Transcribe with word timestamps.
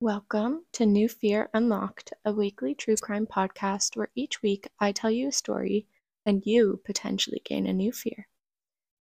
Welcome 0.00 0.64
to 0.74 0.86
New 0.86 1.08
Fear 1.08 1.50
Unlocked, 1.54 2.12
a 2.24 2.32
weekly 2.32 2.72
true 2.72 2.94
crime 2.94 3.26
podcast 3.26 3.96
where 3.96 4.12
each 4.14 4.42
week 4.42 4.68
I 4.78 4.92
tell 4.92 5.10
you 5.10 5.26
a 5.26 5.32
story 5.32 5.88
and 6.24 6.40
you 6.46 6.80
potentially 6.84 7.42
gain 7.44 7.66
a 7.66 7.72
new 7.72 7.90
fear. 7.90 8.28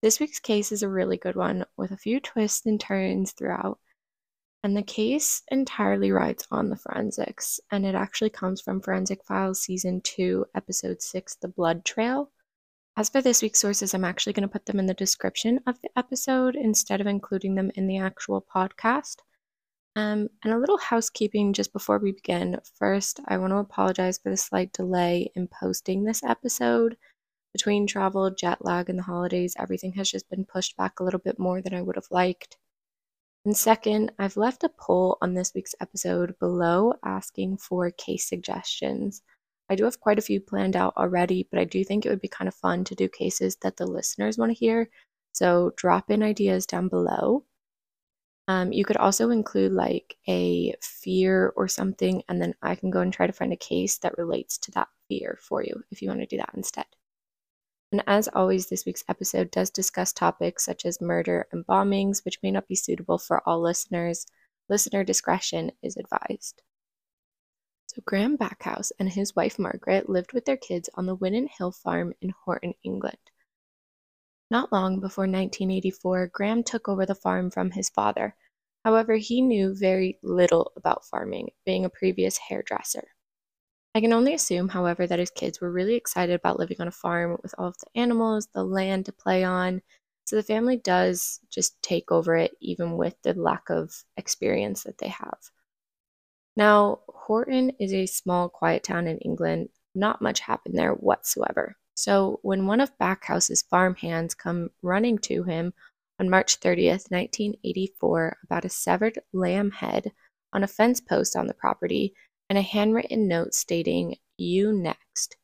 This 0.02 0.20
week's 0.20 0.40
case 0.40 0.72
is 0.72 0.82
a 0.82 0.90
really 0.90 1.18
good 1.18 1.36
one 1.36 1.66
with 1.78 1.92
a 1.92 1.98
few 1.98 2.20
twists 2.20 2.66
and 2.66 2.80
turns 2.80 3.32
throughout, 3.32 3.78
and 4.64 4.76
the 4.76 4.82
case 4.82 5.44
entirely 5.52 6.12
rides 6.12 6.48
on 6.50 6.70
the 6.70 6.76
forensics, 6.76 7.60
and 7.70 7.86
it 7.86 7.94
actually 7.94 8.32
comes 8.32 8.60
from 8.60 8.82
Forensic 8.82 9.24
Files 9.24 9.62
Season 9.62 10.02
2, 10.02 10.48
Episode 10.56 11.04
6, 11.04 11.36
The 11.36 11.48
Blood 11.48 11.86
Trail. 11.86 12.32
As 12.96 13.10
for 13.10 13.22
this 13.22 13.44
week's 13.44 13.60
sources, 13.60 13.94
I'm 13.94 14.04
actually 14.04 14.34
going 14.34 14.48
to 14.48 14.52
put 14.52 14.66
them 14.66 14.80
in 14.80 14.88
the 14.88 14.96
description 14.96 15.60
of 15.68 15.80
the 15.84 15.92
episode 15.96 16.56
instead 16.56 17.02
of 17.02 17.06
including 17.06 17.54
them 17.54 17.70
in 17.76 17.86
the 17.86 18.00
actual 18.00 18.44
podcast. 18.52 19.18
Um, 19.98 20.30
and 20.44 20.54
a 20.54 20.60
little 20.60 20.78
housekeeping 20.78 21.54
just 21.54 21.74
before 21.74 21.98
we 21.98 22.12
begin. 22.12 22.60
First, 22.76 23.20
I 23.28 23.40
want 23.40 23.50
to 23.50 23.58
apologize 23.58 24.20
for 24.20 24.30
the 24.30 24.38
slight 24.38 24.72
delay 24.72 25.32
in 25.36 25.48
posting 25.48 26.04
this 26.04 26.24
episode. 26.24 26.98
Between 27.52 27.88
travel, 27.88 28.30
jet 28.30 28.64
lag, 28.64 28.92
and 28.92 29.00
the 29.00 29.04
holidays, 29.04 29.56
everything 29.58 29.94
has 29.94 30.12
just 30.12 30.30
been 30.30 30.46
pushed 30.46 30.78
back 30.78 31.00
a 31.00 31.04
little 31.04 31.20
bit 31.20 31.40
more 31.40 31.64
than 31.64 31.74
I 31.74 31.82
would 31.82 31.96
have 31.96 32.12
liked. 32.12 32.58
And 33.44 33.58
second, 33.58 34.12
I've 34.20 34.38
left 34.38 34.64
a 34.64 34.70
poll 34.70 35.18
on 35.20 35.34
this 35.34 35.56
week's 35.56 35.74
episode 35.82 36.38
below 36.38 36.94
asking 37.04 37.58
for 37.58 37.90
case 37.90 38.30
suggestions. 38.30 39.24
I 39.68 39.74
do 39.74 39.86
have 39.86 40.00
quite 40.00 40.20
a 40.20 40.22
few 40.22 40.40
planned 40.40 40.76
out 40.76 40.96
already, 40.96 41.48
but 41.50 41.60
I 41.60 41.64
do 41.64 41.84
think 41.84 42.06
it 42.06 42.10
would 42.10 42.22
be 42.22 42.28
kind 42.28 42.48
of 42.48 42.54
fun 42.54 42.84
to 42.84 42.94
do 42.94 43.10
cases 43.10 43.56
that 43.64 43.78
the 43.78 43.88
listeners 43.88 44.38
want 44.38 44.52
to 44.52 44.54
hear. 44.54 44.92
So 45.32 45.74
drop 45.76 46.12
in 46.12 46.22
ideas 46.22 46.68
down 46.68 46.88
below. 46.88 47.46
Um, 48.48 48.72
you 48.72 48.86
could 48.86 48.98
also 48.98 49.30
include 49.30 49.74
like 49.74 50.16
a 50.28 50.74
fear 50.82 51.52
or 51.56 51.68
something, 51.68 52.24
and 52.30 52.42
then 52.42 52.54
I 52.62 52.76
can 52.76 52.90
go 52.90 53.02
and 53.02 53.12
try 53.12 53.28
to 53.28 53.34
find 53.34 53.52
a 53.52 53.58
case 53.58 53.98
that 54.00 54.18
relates 54.18 54.58
to 54.60 54.72
that 54.72 54.88
fear 55.10 55.38
for 55.42 55.64
you 55.64 55.84
if 55.92 56.02
you 56.02 56.08
want 56.08 56.22
to 56.22 56.26
do 56.26 56.38
that 56.38 56.54
instead. 56.54 56.86
And 57.92 58.04
as 58.08 58.28
always, 58.28 58.68
this 58.68 58.86
week's 58.86 59.04
episode 59.08 59.52
does 59.52 59.70
discuss 59.70 60.12
topics 60.12 60.66
such 60.66 60.86
as 60.86 61.00
murder 61.02 61.48
and 61.52 61.66
bombings, 61.66 62.24
which 62.26 62.42
may 62.44 62.52
not 62.52 62.68
be 62.68 62.76
suitable 62.76 63.18
for 63.18 63.42
all 63.48 63.62
listeners. 63.62 64.26
Listener 64.70 65.04
discretion 65.04 65.72
is 65.82 65.98
advised. 65.98 66.62
So, 67.88 68.02
Graham 68.06 68.38
Backhouse 68.38 68.92
and 69.00 69.10
his 69.10 69.36
wife 69.36 69.58
Margaret 69.58 70.10
lived 70.10 70.34
with 70.34 70.46
their 70.46 70.58
kids 70.58 70.90
on 70.96 71.06
the 71.06 71.16
Widden 71.16 71.48
Hill 71.50 71.72
farm 71.72 72.14
in 72.22 72.34
Horton, 72.44 72.74
England. 72.84 73.18
Not 74.50 74.72
long 74.72 75.00
before 75.00 75.26
1984, 75.26 76.28
Graham 76.28 76.64
took 76.64 76.88
over 76.88 77.06
the 77.06 77.16
farm 77.16 77.52
from 77.52 77.72
his 77.72 77.90
father. 77.90 78.36
However, 78.86 79.16
he 79.16 79.42
knew 79.42 79.76
very 79.76 80.20
little 80.24 80.72
about 80.78 81.06
farming, 81.06 81.50
being 81.66 81.84
a 81.84 81.90
previous 81.90 82.38
hairdresser. 82.38 83.10
I 83.94 84.00
can 84.00 84.14
only 84.14 84.34
assume, 84.34 84.70
however, 84.70 85.08
that 85.08 85.20
his 85.20 85.32
kids 85.32 85.60
were 85.60 85.72
really 85.72 85.96
excited 85.96 86.36
about 86.36 86.60
living 86.60 86.78
on 86.80 86.88
a 86.88 86.92
farm 86.92 87.38
with 87.44 87.54
all 87.58 87.68
of 87.68 87.78
the 87.80 88.00
animals, 88.00 88.48
the 88.54 88.64
land 88.64 89.06
to 89.08 89.12
play 89.12 89.44
on. 89.44 89.82
So 90.26 90.36
the 90.36 90.44
family 90.44 90.78
does 90.78 91.40
just 91.50 91.82
take 91.82 92.12
over 92.12 92.36
it, 92.36 92.56
even 92.62 92.96
with 92.96 93.16
the 93.24 93.34
lack 93.34 93.70
of 93.70 94.04
experience 94.16 94.84
that 94.84 95.00
they 95.00 95.10
have. 95.10 95.40
Now, 96.56 97.02
Horton 97.08 97.72
is 97.80 97.94
a 97.94 98.06
small, 98.06 98.50
quiet 98.50 98.84
town 98.84 99.08
in 99.08 99.18
England. 99.20 99.70
Not 99.96 100.22
much 100.22 100.40
happened 100.40 100.78
there 100.78 100.94
whatsoever. 100.94 101.76
So 102.00 102.40
when 102.44 102.68
one 102.68 102.80
of 102.80 102.96
Backhouse's 103.00 103.64
farm 103.64 103.96
hands 103.96 104.36
come 104.36 104.70
running 104.84 105.18
to 105.18 105.42
him 105.42 105.74
on 106.20 106.30
March 106.30 106.60
30th, 106.60 107.10
1984, 107.10 108.38
about 108.44 108.66
a 108.66 108.70
severed 108.70 109.18
lamb 109.34 109.72
head 109.72 110.12
on 110.54 110.64
a 110.64 110.68
fence 110.68 111.02
post 111.02 111.36
on 111.36 111.48
the 111.48 111.56
property 111.56 112.14
and 112.52 112.58
a 112.60 112.62
handwritten 112.62 113.28
note 113.28 113.56
stating, 113.56 114.18
You 114.38 114.72
next, 114.72 115.38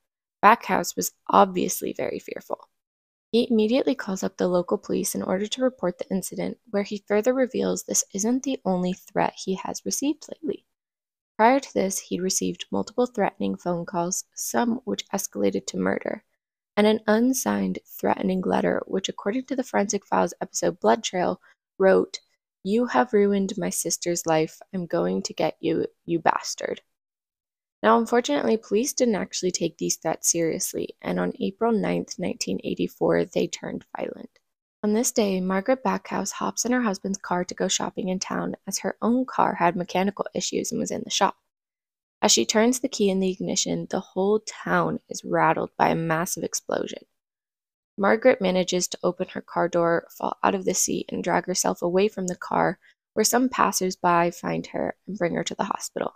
Backhouse 0.43 0.95
was 0.95 1.13
obviously 1.27 1.91
very 1.91 2.19
fearful. 2.19 2.69
He 3.31 3.47
immediately 3.49 3.95
calls 3.95 4.21
up 4.21 4.37
the 4.37 4.47
local 4.47 4.77
police 4.77 5.15
in 5.15 5.23
order 5.23 5.47
to 5.47 5.63
report 5.63 5.97
the 5.97 6.09
incident, 6.11 6.59
where 6.69 6.83
he 6.83 7.03
further 7.07 7.33
reveals 7.33 7.85
this 7.85 8.05
isn't 8.13 8.43
the 8.43 8.61
only 8.63 8.93
threat 8.93 9.33
he 9.43 9.55
has 9.55 9.83
received 9.85 10.27
lately. 10.29 10.67
Prior 11.35 11.59
to 11.59 11.73
this, 11.73 11.97
he'd 11.97 12.21
received 12.21 12.67
multiple 12.69 13.07
threatening 13.07 13.57
phone 13.57 13.87
calls, 13.87 14.25
some 14.35 14.81
which 14.85 15.07
escalated 15.09 15.65
to 15.65 15.77
murder 15.77 16.23
and 16.75 16.87
an 16.87 17.01
unsigned 17.07 17.79
threatening 17.85 18.41
letter, 18.41 18.81
which, 18.85 19.09
according 19.09 19.45
to 19.45 19.55
the 19.55 19.63
Forensic 19.63 20.05
Files 20.05 20.33
episode 20.41 20.79
Blood 20.79 21.03
Trail, 21.03 21.39
wrote, 21.77 22.19
You 22.63 22.87
have 22.87 23.13
ruined 23.13 23.53
my 23.57 23.69
sister's 23.69 24.25
life. 24.25 24.59
I'm 24.73 24.85
going 24.85 25.21
to 25.23 25.33
get 25.33 25.57
you, 25.59 25.87
you 26.05 26.19
bastard. 26.19 26.81
Now, 27.83 27.99
unfortunately, 27.99 28.55
police 28.55 28.93
didn't 28.93 29.15
actually 29.15 29.51
take 29.51 29.77
these 29.77 29.97
threats 29.97 30.31
seriously, 30.31 30.95
and 31.01 31.19
on 31.19 31.33
April 31.41 31.73
9, 31.73 31.81
1984, 31.81 33.25
they 33.25 33.47
turned 33.47 33.85
violent. 33.97 34.39
On 34.83 34.93
this 34.93 35.11
day, 35.11 35.39
Margaret 35.41 35.83
Backhouse 35.83 36.31
hops 36.31 36.65
in 36.65 36.71
her 36.71 36.81
husband's 36.81 37.17
car 37.17 37.43
to 37.45 37.53
go 37.53 37.67
shopping 37.67 38.09
in 38.09 38.19
town 38.19 38.55
as 38.67 38.79
her 38.79 38.97
own 39.01 39.25
car 39.25 39.55
had 39.55 39.75
mechanical 39.75 40.25
issues 40.33 40.71
and 40.71 40.79
was 40.79 40.91
in 40.91 41.03
the 41.03 41.09
shop. 41.09 41.37
As 42.23 42.31
she 42.31 42.45
turns 42.45 42.79
the 42.79 42.87
key 42.87 43.09
in 43.09 43.19
the 43.19 43.29
ignition, 43.29 43.85
the 43.89 43.99
whole 43.99 44.39
town 44.39 45.01
is 45.09 45.25
rattled 45.25 45.71
by 45.77 45.89
a 45.89 45.95
massive 45.95 46.45
explosion. 46.45 46.99
Margaret 47.97 48.39
manages 48.39 48.87
to 48.87 48.99
open 49.03 49.27
her 49.27 49.41
car 49.41 49.67
door, 49.67 50.07
fall 50.17 50.37
out 50.41 50.55
of 50.55 50.63
the 50.63 50.73
seat, 50.73 51.09
and 51.11 51.21
drag 51.21 51.45
herself 51.45 51.81
away 51.81 52.07
from 52.07 52.27
the 52.27 52.37
car, 52.37 52.79
where 53.11 53.25
some 53.25 53.49
passers-by 53.49 54.31
find 54.31 54.67
her 54.67 54.95
and 55.05 55.17
bring 55.17 55.35
her 55.35 55.43
to 55.43 55.53
the 55.53 55.65
hospital. 55.65 56.13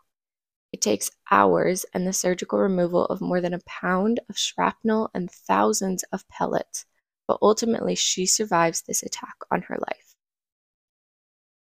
It 0.71 0.79
takes 0.79 1.11
hours 1.29 1.85
and 1.93 2.07
the 2.07 2.13
surgical 2.13 2.57
removal 2.59 3.03
of 3.07 3.19
more 3.19 3.41
than 3.41 3.53
a 3.53 3.59
pound 3.65 4.21
of 4.29 4.37
shrapnel 4.37 5.11
and 5.13 5.29
thousands 5.29 6.03
of 6.13 6.27
pellets, 6.29 6.85
but 7.27 7.37
ultimately 7.41 7.95
she 7.95 8.25
survives 8.25 8.81
this 8.81 9.03
attack 9.03 9.35
on 9.51 9.63
her 9.63 9.75
life. 9.77 10.06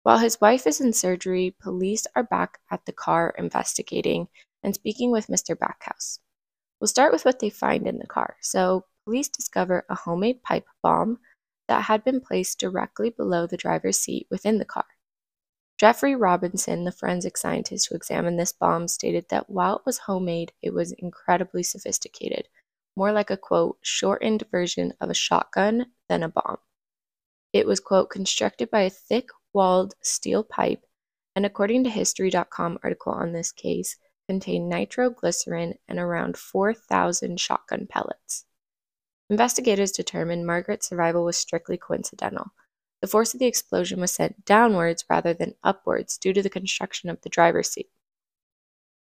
While 0.05 0.19
his 0.19 0.39
wife 0.39 0.67
is 0.67 0.81
in 0.81 0.93
surgery, 0.93 1.55
police 1.59 2.05
are 2.15 2.21
back 2.21 2.59
at 2.69 2.85
the 2.85 2.91
car 2.91 3.33
investigating 3.39 4.27
and 4.61 4.75
speaking 4.75 5.09
with 5.09 5.25
Mr. 5.25 5.57
Backhouse. 5.57 6.19
We'll 6.79 6.89
start 6.89 7.11
with 7.11 7.25
what 7.25 7.39
they 7.39 7.49
find 7.49 7.87
in 7.87 7.97
the 7.97 8.05
car. 8.05 8.35
So, 8.39 8.85
police 9.03 9.29
discover 9.29 9.83
a 9.89 9.95
homemade 9.95 10.43
pipe 10.43 10.67
bomb 10.83 11.17
that 11.67 11.85
had 11.85 12.03
been 12.03 12.21
placed 12.21 12.59
directly 12.59 13.09
below 13.09 13.47
the 13.47 13.57
driver's 13.57 13.97
seat 13.97 14.27
within 14.29 14.59
the 14.59 14.63
car. 14.63 14.85
Jeffrey 15.79 16.15
Robinson, 16.15 16.83
the 16.83 16.91
forensic 16.91 17.35
scientist 17.35 17.87
who 17.89 17.95
examined 17.95 18.39
this 18.39 18.53
bomb, 18.53 18.87
stated 18.87 19.25
that 19.29 19.49
while 19.49 19.77
it 19.77 19.87
was 19.87 19.97
homemade, 19.97 20.51
it 20.61 20.71
was 20.71 20.91
incredibly 20.91 21.63
sophisticated, 21.63 22.47
more 22.95 23.11
like 23.11 23.31
a 23.31 23.37
quote, 23.37 23.79
shortened 23.81 24.43
version 24.51 24.93
of 25.01 25.09
a 25.09 25.15
shotgun 25.15 25.87
than 26.09 26.21
a 26.21 26.29
bomb. 26.29 26.57
It 27.53 27.65
was, 27.65 27.79
quote, 27.79 28.11
constructed 28.11 28.69
by 28.69 28.81
a 28.81 28.91
thick 28.91 29.29
walled 29.55 29.95
steel 30.01 30.43
pipe, 30.43 30.85
and 31.35 31.45
according 31.45 31.85
to 31.85 31.89
History.com 31.89 32.77
article 32.83 33.13
on 33.13 33.31
this 33.31 33.51
case, 33.51 33.97
contained 34.27 34.69
nitroglycerin 34.69 35.75
and 35.87 35.97
around 35.97 36.37
4,000 36.37 37.39
shotgun 37.39 37.87
pellets. 37.87 38.45
Investigators 39.29 39.91
determined 39.91 40.45
Margaret's 40.45 40.87
survival 40.87 41.23
was 41.23 41.37
strictly 41.37 41.77
coincidental. 41.77 42.51
The 43.01 43.07
force 43.07 43.33
of 43.33 43.39
the 43.39 43.47
explosion 43.47 43.99
was 43.99 44.11
sent 44.11 44.45
downwards 44.45 45.05
rather 45.09 45.33
than 45.33 45.55
upwards 45.63 46.17
due 46.17 46.33
to 46.33 46.43
the 46.43 46.49
construction 46.49 47.09
of 47.09 47.21
the 47.21 47.29
driver's 47.29 47.69
seat. 47.69 47.89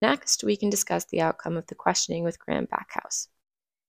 Next, 0.01 0.43
we 0.43 0.57
can 0.57 0.69
discuss 0.69 1.05
the 1.05 1.21
outcome 1.21 1.55
of 1.55 1.67
the 1.67 1.75
questioning 1.75 2.23
with 2.23 2.39
Graham 2.39 2.67
Backhouse. 2.67 3.27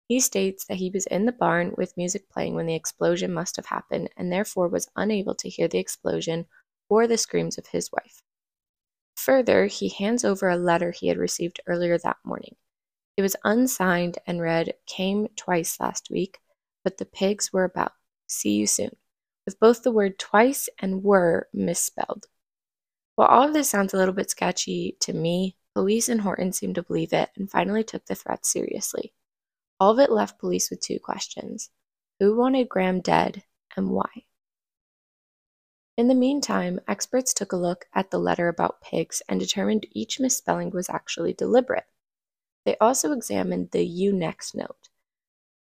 He 0.10 0.20
states 0.20 0.66
that 0.66 0.78
he 0.78 0.90
was 0.90 1.06
in 1.06 1.28
the 1.28 1.32
barn 1.32 1.76
with 1.78 1.96
music 1.96 2.32
playing 2.32 2.56
when 2.56 2.66
the 2.66 2.74
explosion 2.74 3.32
must 3.32 3.58
have 3.58 3.68
happened 3.68 4.10
and 4.18 4.32
therefore 4.32 4.68
was 4.68 4.90
unable 4.96 5.36
to 5.36 5.50
hear 5.50 5.68
the 5.68 5.78
explosion 5.78 6.48
or 6.90 7.06
the 7.06 7.16
screams 7.16 7.60
of 7.60 7.68
his 7.68 7.92
wife. 7.92 8.24
Further, 9.16 9.68
he 9.68 9.90
hands 9.90 10.26
over 10.26 10.50
a 10.50 10.58
letter 10.58 10.90
he 10.90 11.10
had 11.10 11.20
received 11.20 11.60
earlier 11.68 12.00
that 12.00 12.18
morning. 12.26 12.56
It 13.18 13.22
was 13.22 13.36
unsigned 13.44 14.18
and 14.26 14.42
read, 14.42 14.74
Came 14.88 15.28
twice 15.36 15.80
last 15.80 16.10
week, 16.10 16.40
but 16.84 16.98
the 16.98 17.06
pigs 17.06 17.54
were 17.54 17.66
about. 17.66 17.92
See 18.26 18.54
you 18.54 18.66
soon, 18.66 18.96
with 19.46 19.60
both 19.60 19.84
the 19.84 19.92
word 19.92 20.18
twice 20.18 20.70
and 20.80 21.04
were 21.04 21.50
misspelled. 21.54 22.26
While 23.14 23.28
all 23.28 23.48
of 23.48 23.54
this 23.54 23.70
sounds 23.70 23.94
a 23.94 23.98
little 23.98 24.16
bit 24.16 24.32
sketchy 24.32 24.98
to 25.02 25.14
me, 25.14 25.56
police 25.76 26.10
in 26.10 26.18
Horton 26.18 26.52
seemed 26.52 26.76
to 26.76 26.84
believe 26.84 27.14
it 27.14 27.30
and 27.36 27.52
finally 27.52 27.84
took 27.84 28.08
the 28.08 28.16
threat 28.16 28.44
seriously. 28.44 29.14
All 29.80 29.92
of 29.92 30.00
it 30.00 30.12
left 30.12 30.40
police 30.40 30.70
with 30.70 30.82
two 30.82 31.00
questions 31.00 31.70
Who 32.20 32.36
wanted 32.36 32.68
Graham 32.68 33.00
dead 33.00 33.44
and 33.78 33.90
why? 33.92 34.26
In 35.98 36.08
the 36.08 36.16
meantime, 36.16 36.80
experts 36.88 37.34
took 37.34 37.52
a 37.52 37.58
look 37.58 37.86
at 37.94 38.10
the 38.10 38.20
letter 38.20 38.48
about 38.48 38.82
pigs 38.82 39.22
and 39.28 39.40
determined 39.40 39.86
each 39.92 40.20
misspelling 40.20 40.70
was 40.70 40.90
actually 40.90 41.34
deliberate. 41.34 41.88
They 42.66 42.78
also 42.78 43.12
examined 43.12 43.72
the 43.72 43.86
You 43.86 44.14
Next 44.14 44.56
note. 44.56 44.90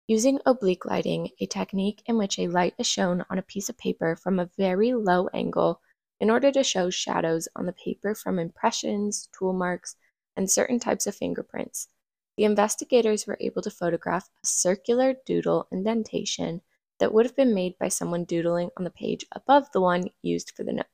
Using 0.08 0.40
oblique 0.44 0.84
lighting, 0.84 1.31
a 1.40 1.46
technique 1.46 2.02
in 2.06 2.19
which 2.19 2.38
a 2.38 2.49
light 2.49 2.75
is 2.78 2.87
shown 2.87 3.25
on 3.31 3.38
a 3.38 3.43
piece 3.43 3.69
of 3.69 3.78
paper 3.78 4.16
from 4.16 4.38
a 4.38 4.50
very 4.56 4.94
low 4.94 5.28
angle, 5.32 5.81
in 6.20 6.31
order 6.31 6.52
to 6.52 6.62
show 6.64 6.90
shadows 6.90 7.49
on 7.56 7.66
the 7.66 7.72
paper 7.72 8.14
from 8.14 8.38
impressions, 8.38 9.28
tool 9.37 9.52
marks, 9.52 9.96
and 10.37 10.50
certain 10.50 10.78
types 10.78 11.06
of 11.06 11.14
fingerprints. 11.14 11.88
The 12.37 12.44
investigators 12.44 13.26
were 13.26 13.37
able 13.40 13.62
to 13.62 13.70
photograph 13.70 14.31
a 14.43 14.46
circular 14.46 15.14
doodle 15.26 15.69
indentation 15.70 16.62
that 16.99 17.12
would 17.12 17.26
have 17.26 17.37
been 17.37 17.55
made 17.55 17.79
by 17.79 17.88
someone 17.88 18.25
doodling 18.25 18.70
on 18.76 18.84
the 18.84 18.90
page 18.90 19.26
above 19.32 19.70
the 19.73 19.81
one 19.81 20.05
used 20.23 20.52
for 20.52 20.64
the 20.64 20.73
note. 20.73 20.87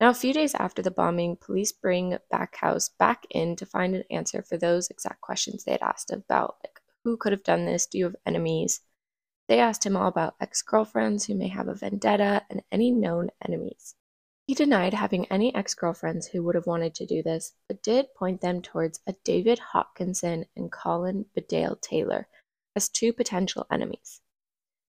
Now, 0.00 0.10
a 0.10 0.14
few 0.14 0.34
days 0.34 0.54
after 0.54 0.82
the 0.82 0.90
bombing, 0.90 1.36
police 1.36 1.72
bring 1.72 2.18
Backhouse 2.30 2.90
back 2.98 3.24
in 3.30 3.56
to 3.56 3.64
find 3.64 3.94
an 3.94 4.04
answer 4.10 4.42
for 4.42 4.58
those 4.58 4.90
exact 4.90 5.22
questions 5.22 5.64
they 5.64 5.72
had 5.72 5.82
asked 5.82 6.12
about, 6.12 6.56
like 6.62 6.80
who 7.02 7.16
could 7.16 7.32
have 7.32 7.42
done 7.42 7.64
this? 7.64 7.86
Do 7.86 7.98
you 7.98 8.04
have 8.04 8.16
enemies? 8.26 8.82
They 9.48 9.60
asked 9.60 9.86
him 9.86 9.96
all 9.96 10.08
about 10.08 10.34
ex 10.40 10.60
girlfriends 10.60 11.24
who 11.24 11.34
may 11.34 11.48
have 11.48 11.68
a 11.68 11.74
vendetta 11.74 12.42
and 12.50 12.62
any 12.70 12.90
known 12.90 13.30
enemies. 13.46 13.94
He 14.46 14.54
denied 14.54 14.94
having 14.94 15.26
any 15.26 15.52
ex 15.56 15.74
girlfriends 15.74 16.28
who 16.28 16.44
would 16.44 16.54
have 16.54 16.68
wanted 16.68 16.94
to 16.94 17.06
do 17.06 17.20
this, 17.20 17.54
but 17.66 17.82
did 17.82 18.14
point 18.14 18.40
them 18.40 18.62
towards 18.62 19.00
a 19.04 19.14
David 19.24 19.58
Hopkinson 19.58 20.46
and 20.54 20.70
Colin 20.70 21.26
Bedale 21.34 21.80
Taylor 21.80 22.28
as 22.76 22.88
two 22.88 23.12
potential 23.12 23.66
enemies. 23.72 24.20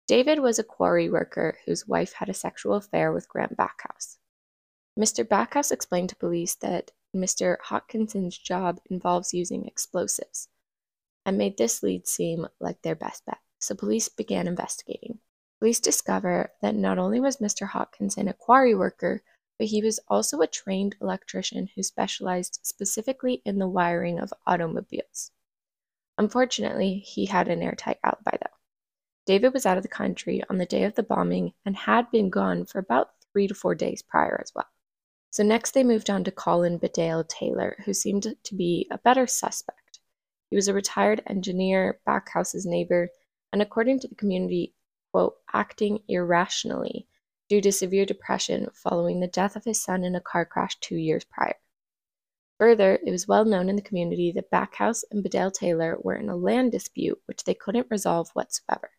David 0.07 0.39
was 0.39 0.61
a 0.61 0.65
quarry 0.65 1.11
worker 1.11 1.59
whose 1.67 1.89
wife 1.89 2.13
had 2.13 2.29
a 2.29 2.35
sexual 2.35 2.75
affair 2.75 3.13
with 3.13 3.29
Graham 3.29 3.57
Backhouse. 3.57 4.19
Mr. 4.97 5.27
Backhouse 5.27 5.73
explained 5.73 6.11
to 6.11 6.17
police 6.17 6.55
that 6.57 6.93
Mr. 7.15 7.57
Hopkinson's 7.61 8.39
job 8.39 8.81
involves 8.89 9.35
using 9.35 9.67
explosives 9.67 10.49
and 11.27 11.37
made 11.37 11.59
this 11.59 11.83
lead 11.83 12.07
seem 12.07 12.47
like 12.61 12.83
their 12.83 12.95
best 12.95 13.27
bet. 13.27 13.39
So 13.59 13.75
police 13.75 14.09
began 14.09 14.47
investigating. 14.47 15.19
Police 15.59 15.81
discover 15.81 16.53
that 16.63 16.75
not 16.75 16.99
only 16.99 17.19
was 17.19 17.39
Mr. 17.39 17.67
Hopkinson 17.67 18.29
a 18.29 18.33
quarry 18.33 18.75
worker, 18.75 19.23
but 19.61 19.69
he 19.69 19.83
was 19.83 20.01
also 20.09 20.41
a 20.41 20.47
trained 20.47 20.97
electrician 21.03 21.69
who 21.77 21.83
specialized 21.83 22.61
specifically 22.63 23.43
in 23.45 23.59
the 23.59 23.69
wiring 23.69 24.19
of 24.19 24.33
automobiles. 24.47 25.33
Unfortunately, 26.17 26.95
he 27.07 27.27
had 27.27 27.47
an 27.47 27.61
airtight 27.61 27.99
alibi 28.03 28.39
though. 28.41 28.57
David 29.27 29.53
was 29.53 29.67
out 29.67 29.77
of 29.77 29.83
the 29.83 29.89
country 29.91 30.43
on 30.49 30.57
the 30.57 30.65
day 30.65 30.85
of 30.85 30.95
the 30.95 31.03
bombing 31.03 31.53
and 31.67 31.77
had 31.77 32.11
been 32.11 32.31
gone 32.31 32.65
for 32.65 32.79
about 32.79 33.11
three 33.35 33.47
to 33.47 33.55
four 33.55 33.75
days 33.75 34.01
prior 34.01 34.41
as 34.43 34.51
well. 34.55 34.65
So 35.29 35.43
next 35.43 35.73
they 35.73 35.85
moved 35.85 36.09
on 36.09 36.25
to 36.25 36.33
Colin 36.33 36.79
Bedale 36.79 37.29
Taylor, 37.29 37.77
who 37.85 37.93
seemed 37.93 38.35
to 38.43 38.55
be 38.55 38.89
a 38.91 38.97
better 38.97 39.27
suspect. 39.27 40.01
He 40.49 40.57
was 40.57 40.69
a 40.69 40.73
retired 40.73 41.23
engineer, 41.27 42.01
Backhouse's 42.07 42.65
neighbor, 42.65 43.11
and 43.53 43.61
according 43.61 44.01
to 44.01 44.09
the 44.09 44.15
community, 44.15 44.73
quote, 45.13 45.35
acting 45.53 46.03
irrationally 46.09 47.07
due 47.51 47.61
to 47.61 47.73
severe 47.73 48.07
depression 48.07 48.69
following 48.73 49.19
the 49.19 49.27
death 49.27 49.57
of 49.57 49.65
his 49.65 49.83
son 49.83 50.05
in 50.05 50.15
a 50.15 50.21
car 50.21 50.47
crash 50.47 50.79
two 50.81 50.97
years 50.97 51.25
prior. 51.25 51.57
Further, 52.59 53.01
it 53.05 53.11
was 53.11 53.27
well 53.27 53.45
known 53.45 53.69
in 53.69 53.77
the 53.77 53.83
community 53.83 54.31
that 54.33 54.51
Backhouse 54.51 55.03
and 55.11 55.25
Bedale 55.25 55.51
Taylor 55.51 55.99
were 56.01 56.15
in 56.15 56.29
a 56.29 56.37
land 56.37 56.71
dispute 56.71 57.21
which 57.27 57.45
they 57.45 57.55
couldn't 57.55 57.89
resolve 57.91 58.31
whatsoever. 58.35 58.91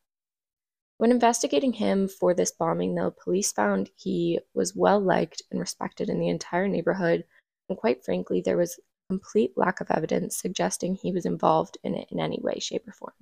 When 0.98 1.12
investigating 1.12 1.74
him 1.74 2.07
for 2.07 2.33
this 2.33 2.51
bombing, 2.51 2.94
though, 2.94 3.12
police 3.12 3.51
found 3.51 3.89
he 3.95 4.39
was 4.54 4.75
well 4.75 5.00
liked 5.00 5.42
and 5.50 5.59
respected 5.59 6.09
in 6.09 6.19
the 6.19 6.30
entire 6.30 6.68
neighborhood, 6.68 7.24
and 7.69 7.77
quite 7.77 8.04
frankly, 8.04 8.42
there 8.44 8.57
was 8.57 8.80
complete 9.09 9.54
lack 9.56 9.80
of 9.80 9.89
evidence 9.92 10.38
suggesting 10.38 10.95
he 10.95 11.12
was 11.12 11.25
involved 11.25 11.77
in 11.83 11.95
it 11.95 12.07
in 12.12 12.19
any 12.19 12.39
way, 12.42 12.59
shape, 12.59 12.88
or 12.88 12.92
form. 12.94 13.13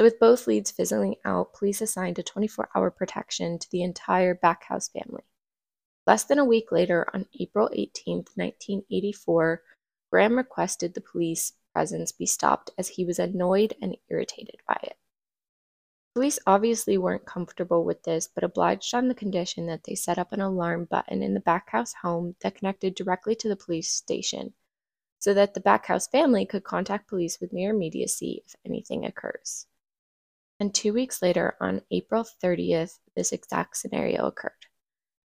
So, 0.00 0.04
with 0.04 0.18
both 0.18 0.46
leads 0.46 0.70
fizzling 0.70 1.16
out, 1.26 1.52
police 1.52 1.82
assigned 1.82 2.18
a 2.18 2.22
24 2.22 2.70
hour 2.74 2.90
protection 2.90 3.58
to 3.58 3.70
the 3.70 3.82
entire 3.82 4.34
Backhouse 4.34 4.90
family. 4.90 5.24
Less 6.06 6.24
than 6.24 6.38
a 6.38 6.44
week 6.46 6.72
later, 6.72 7.06
on 7.12 7.26
April 7.38 7.68
18, 7.70 8.24
1984, 8.34 9.62
Graham 10.10 10.38
requested 10.38 10.94
the 10.94 11.02
police 11.02 11.52
presence 11.74 12.12
be 12.12 12.24
stopped 12.24 12.70
as 12.78 12.88
he 12.88 13.04
was 13.04 13.18
annoyed 13.18 13.74
and 13.82 13.94
irritated 14.08 14.56
by 14.66 14.78
it. 14.84 14.96
Police 16.14 16.38
obviously 16.46 16.96
weren't 16.96 17.26
comfortable 17.26 17.84
with 17.84 18.02
this, 18.04 18.26
but 18.26 18.42
obliged 18.42 18.94
on 18.94 19.08
the 19.08 19.14
condition 19.14 19.66
that 19.66 19.84
they 19.84 19.94
set 19.94 20.16
up 20.16 20.32
an 20.32 20.40
alarm 20.40 20.86
button 20.86 21.22
in 21.22 21.34
the 21.34 21.40
Backhouse 21.40 21.92
home 22.00 22.36
that 22.40 22.54
connected 22.54 22.94
directly 22.94 23.34
to 23.34 23.50
the 23.50 23.54
police 23.54 23.90
station, 23.90 24.54
so 25.18 25.34
that 25.34 25.52
the 25.52 25.60
Backhouse 25.60 26.10
family 26.10 26.46
could 26.46 26.64
contact 26.64 27.06
police 27.06 27.38
with 27.38 27.52
near 27.52 27.68
immediacy 27.68 28.42
if 28.46 28.56
anything 28.64 29.04
occurs. 29.04 29.66
And 30.60 30.74
two 30.74 30.92
weeks 30.92 31.22
later, 31.22 31.56
on 31.58 31.80
April 31.90 32.22
30th, 32.22 32.98
this 33.16 33.32
exact 33.32 33.78
scenario 33.78 34.26
occurred. 34.26 34.66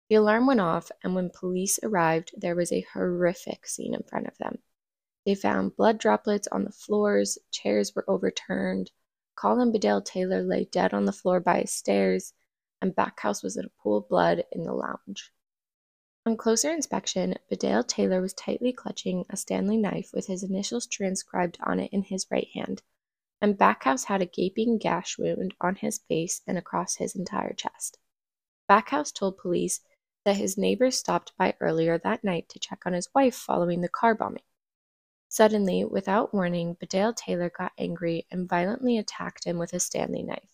The 0.08 0.14
alarm 0.16 0.46
went 0.46 0.60
off, 0.60 0.90
and 1.04 1.14
when 1.14 1.28
police 1.28 1.78
arrived, 1.82 2.32
there 2.34 2.56
was 2.56 2.72
a 2.72 2.86
horrific 2.94 3.66
scene 3.66 3.92
in 3.92 4.02
front 4.04 4.26
of 4.28 4.38
them. 4.38 4.62
They 5.26 5.34
found 5.34 5.76
blood 5.76 5.98
droplets 5.98 6.48
on 6.48 6.64
the 6.64 6.72
floors, 6.72 7.36
chairs 7.50 7.94
were 7.94 8.08
overturned, 8.08 8.90
Colin 9.34 9.72
Bedale 9.72 10.00
Taylor 10.00 10.42
lay 10.42 10.64
dead 10.64 10.94
on 10.94 11.04
the 11.04 11.12
floor 11.12 11.38
by 11.40 11.60
his 11.60 11.72
stairs, 11.72 12.32
and 12.80 12.96
Backhouse 12.96 13.42
was 13.42 13.58
in 13.58 13.66
a 13.66 13.82
pool 13.82 13.98
of 13.98 14.08
blood 14.08 14.44
in 14.50 14.64
the 14.64 14.72
lounge. 14.72 15.34
On 16.24 16.38
closer 16.38 16.70
inspection, 16.70 17.34
Bedale 17.50 17.84
Taylor 17.84 18.22
was 18.22 18.32
tightly 18.32 18.72
clutching 18.72 19.26
a 19.28 19.36
Stanley 19.36 19.76
knife 19.76 20.12
with 20.14 20.28
his 20.28 20.42
initials 20.42 20.86
transcribed 20.86 21.58
on 21.62 21.78
it 21.78 21.92
in 21.92 22.04
his 22.04 22.26
right 22.30 22.48
hand, 22.54 22.82
and 23.40 23.58
Backhouse 23.58 24.04
had 24.04 24.22
a 24.22 24.26
gaping 24.26 24.78
gash 24.78 25.18
wound 25.18 25.54
on 25.60 25.76
his 25.76 25.98
face 25.98 26.42
and 26.46 26.56
across 26.56 26.96
his 26.96 27.14
entire 27.14 27.52
chest. 27.52 27.98
Backhouse 28.68 29.12
told 29.12 29.38
police 29.38 29.80
that 30.24 30.36
his 30.36 30.58
neighbors 30.58 30.98
stopped 30.98 31.32
by 31.38 31.54
earlier 31.60 31.98
that 31.98 32.24
night 32.24 32.48
to 32.48 32.58
check 32.58 32.82
on 32.84 32.92
his 32.92 33.08
wife 33.14 33.34
following 33.34 33.80
the 33.80 33.88
car 33.88 34.14
bombing. 34.14 34.42
Suddenly, 35.28 35.84
without 35.84 36.32
warning, 36.32 36.74
Bedale 36.74 37.14
Taylor 37.14 37.50
got 37.50 37.72
angry 37.78 38.26
and 38.30 38.48
violently 38.48 38.96
attacked 38.96 39.44
him 39.44 39.58
with 39.58 39.72
a 39.72 39.80
Stanley 39.80 40.22
knife, 40.22 40.48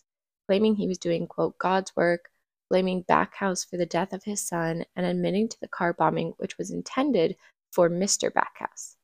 claiming 0.47 0.75
he 0.75 0.89
was 0.89 0.99
doing, 0.99 1.27
quote, 1.27 1.57
God's 1.59 1.95
work, 1.95 2.31
blaming 2.69 3.03
Backhouse 3.03 3.65
for 3.65 3.77
the 3.77 3.87
death 3.87 4.13
of 4.13 4.25
his 4.25 4.47
son, 4.47 4.85
and 4.97 5.07
admitting 5.07 5.49
to 5.49 5.61
the 5.61 5.69
car 5.69 5.93
bombing, 5.93 6.35
which 6.39 6.59
was 6.59 6.71
intended 6.71 7.37
for 7.71 7.89
Mr. 7.89 8.33
Backhouse. 8.33 8.97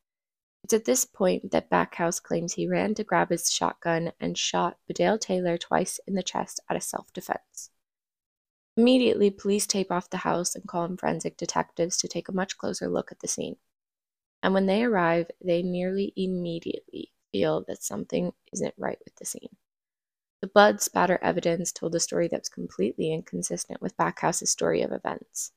It's 0.65 0.75
at 0.75 0.85
this 0.85 1.05
point 1.05 1.51
that 1.51 1.71
Backhouse 1.71 2.21
claims 2.23 2.55
he 2.55 2.69
ran 2.69 2.95
to 2.95 3.05
grab 3.05 3.31
his 3.31 3.51
shotgun 3.51 4.13
and 4.21 4.37
shot 4.37 4.79
Bedale 4.87 5.19
Taylor 5.19 5.59
twice 5.59 5.99
in 6.07 6.15
the 6.15 6.23
chest 6.23 6.61
out 6.69 6.77
of 6.77 6.83
self 6.83 7.13
defense. 7.13 7.71
Immediately, 8.77 9.31
police 9.31 9.67
tape 9.67 9.91
off 9.91 10.11
the 10.11 10.19
house 10.19 10.55
and 10.55 10.67
call 10.67 10.85
in 10.85 10.97
forensic 10.97 11.37
detectives 11.37 11.97
to 11.99 12.09
take 12.09 12.29
a 12.29 12.33
much 12.33 12.59
closer 12.59 12.89
look 12.89 13.11
at 13.11 13.21
the 13.21 13.29
scene 13.29 13.57
and 14.43 14.55
when 14.55 14.67
they 14.67 14.85
arrive, 14.85 15.31
they 15.45 15.63
nearly 15.63 16.13
immediately 16.17 17.13
feel 17.33 17.65
that 17.67 17.83
something 17.83 18.33
isn't 18.53 18.75
right 18.79 18.99
with 19.05 19.15
the 19.17 19.25
scene. 19.25 19.57
The 20.41 20.47
blood 20.49 20.81
spatter 20.81 21.19
evidence 21.23 21.73
told 21.73 21.95
a 21.95 22.01
story 22.01 22.29
that 22.29 22.43
was 22.43 22.49
completely 22.49 23.13
inconsistent 23.13 23.83
with 23.83 23.97
Backhouse's 23.97 24.51
story 24.51 24.83
of 24.83 24.93
events. 24.93 25.53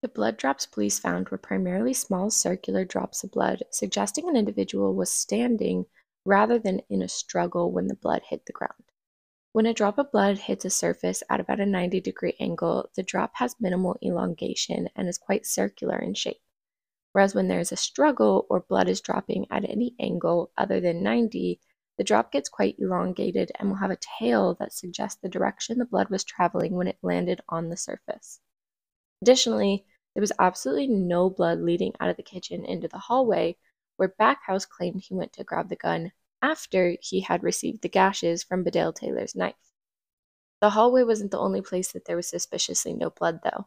The 0.00 0.08
blood 0.08 0.36
drops 0.36 0.64
police 0.64 1.00
found 1.00 1.28
were 1.28 1.38
primarily 1.38 1.92
small 1.92 2.30
circular 2.30 2.84
drops 2.84 3.24
of 3.24 3.32
blood, 3.32 3.64
suggesting 3.70 4.28
an 4.28 4.36
individual 4.36 4.94
was 4.94 5.10
standing 5.10 5.86
rather 6.24 6.56
than 6.56 6.82
in 6.88 7.02
a 7.02 7.08
struggle 7.08 7.72
when 7.72 7.88
the 7.88 7.96
blood 7.96 8.22
hit 8.28 8.46
the 8.46 8.52
ground. 8.52 8.84
When 9.50 9.66
a 9.66 9.74
drop 9.74 9.98
of 9.98 10.12
blood 10.12 10.38
hits 10.38 10.64
a 10.64 10.70
surface 10.70 11.24
at 11.28 11.40
about 11.40 11.58
a 11.58 11.66
90 11.66 12.00
degree 12.00 12.36
angle, 12.38 12.88
the 12.94 13.02
drop 13.02 13.32
has 13.34 13.60
minimal 13.60 13.96
elongation 14.00 14.88
and 14.94 15.08
is 15.08 15.18
quite 15.18 15.44
circular 15.44 15.98
in 15.98 16.14
shape. 16.14 16.42
Whereas 17.10 17.34
when 17.34 17.48
there's 17.48 17.72
a 17.72 17.76
struggle 17.76 18.46
or 18.48 18.60
blood 18.60 18.88
is 18.88 19.00
dropping 19.00 19.48
at 19.50 19.68
any 19.68 19.96
angle 19.98 20.52
other 20.56 20.80
than 20.80 21.02
90, 21.02 21.58
the 21.96 22.04
drop 22.04 22.30
gets 22.30 22.48
quite 22.48 22.78
elongated 22.78 23.50
and 23.58 23.68
will 23.68 23.78
have 23.78 23.90
a 23.90 23.98
tail 24.20 24.54
that 24.60 24.72
suggests 24.72 25.20
the 25.20 25.28
direction 25.28 25.78
the 25.78 25.84
blood 25.84 26.08
was 26.08 26.22
traveling 26.22 26.74
when 26.74 26.86
it 26.86 26.98
landed 27.02 27.40
on 27.48 27.68
the 27.68 27.76
surface. 27.76 28.38
Additionally, 29.22 29.84
there 30.14 30.20
was 30.20 30.32
absolutely 30.38 30.86
no 30.88 31.30
blood 31.30 31.60
leading 31.60 31.92
out 32.00 32.10
of 32.10 32.16
the 32.16 32.22
kitchen 32.22 32.64
into 32.64 32.88
the 32.88 32.98
hallway, 32.98 33.56
where 33.96 34.14
Backhouse 34.18 34.68
claimed 34.68 35.00
he 35.00 35.14
went 35.14 35.32
to 35.34 35.44
grab 35.44 35.68
the 35.68 35.76
gun 35.76 36.12
after 36.40 36.96
he 37.00 37.20
had 37.20 37.42
received 37.42 37.82
the 37.82 37.88
gashes 37.88 38.42
from 38.44 38.62
Bedale 38.62 38.92
Taylor's 38.92 39.34
knife. 39.34 39.54
The 40.60 40.70
hallway 40.70 41.02
wasn't 41.02 41.30
the 41.30 41.38
only 41.38 41.62
place 41.62 41.92
that 41.92 42.04
there 42.04 42.16
was 42.16 42.28
suspiciously 42.28 42.94
no 42.94 43.10
blood, 43.10 43.40
though. 43.42 43.66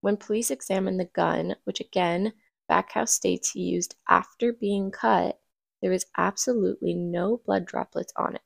When 0.00 0.16
police 0.16 0.50
examined 0.50 1.00
the 1.00 1.06
gun, 1.06 1.56
which 1.64 1.80
again 1.80 2.32
Backhouse 2.68 3.10
states 3.10 3.50
he 3.50 3.60
used 3.60 3.94
after 4.08 4.52
being 4.52 4.90
cut, 4.90 5.40
there 5.80 5.90
was 5.90 6.06
absolutely 6.16 6.94
no 6.94 7.38
blood 7.38 7.66
droplets 7.66 8.12
on 8.16 8.36
it. 8.36 8.42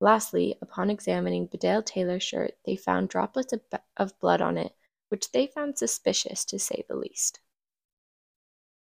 Lastly, 0.00 0.56
upon 0.60 0.90
examining 0.90 1.46
Bedale 1.46 1.82
Taylor's 1.82 2.22
shirt, 2.22 2.56
they 2.66 2.76
found 2.76 3.08
droplets 3.08 3.52
of, 3.52 3.60
of 3.96 4.18
blood 4.20 4.40
on 4.40 4.58
it, 4.58 4.74
which 5.14 5.30
they 5.30 5.46
found 5.46 5.78
suspicious 5.78 6.44
to 6.44 6.58
say 6.58 6.82
the 6.88 6.96
least. 6.96 7.38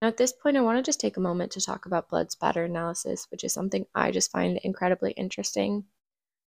Now, 0.02 0.08
at 0.08 0.18
this 0.18 0.34
point, 0.34 0.58
I 0.58 0.60
want 0.60 0.76
to 0.76 0.82
just 0.82 1.00
take 1.00 1.16
a 1.16 1.20
moment 1.20 1.50
to 1.52 1.62
talk 1.62 1.86
about 1.86 2.10
blood 2.10 2.30
spatter 2.30 2.64
analysis, 2.64 3.26
which 3.30 3.42
is 3.42 3.54
something 3.54 3.86
I 3.94 4.10
just 4.10 4.30
find 4.30 4.58
incredibly 4.58 5.12
interesting. 5.12 5.86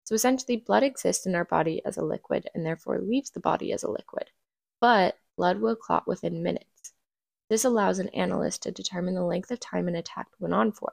So, 0.03 0.13
essentially, 0.13 0.57
blood 0.57 0.83
exists 0.83 1.25
in 1.25 1.35
our 1.35 1.45
body 1.45 1.81
as 1.85 1.95
a 1.95 2.03
liquid 2.03 2.49
and 2.53 2.65
therefore 2.65 2.99
leaves 2.99 3.29
the 3.29 3.39
body 3.39 3.71
as 3.71 3.83
a 3.83 3.89
liquid. 3.89 4.25
But 4.81 5.17
blood 5.37 5.61
will 5.61 5.77
clot 5.77 6.05
within 6.05 6.43
minutes. 6.43 6.91
This 7.49 7.63
allows 7.63 7.99
an 7.99 8.09
analyst 8.09 8.63
to 8.63 8.73
determine 8.73 9.15
the 9.15 9.23
length 9.23 9.51
of 9.51 9.61
time 9.61 9.87
an 9.87 9.95
attack 9.95 10.27
went 10.37 10.53
on 10.53 10.73
for. 10.73 10.91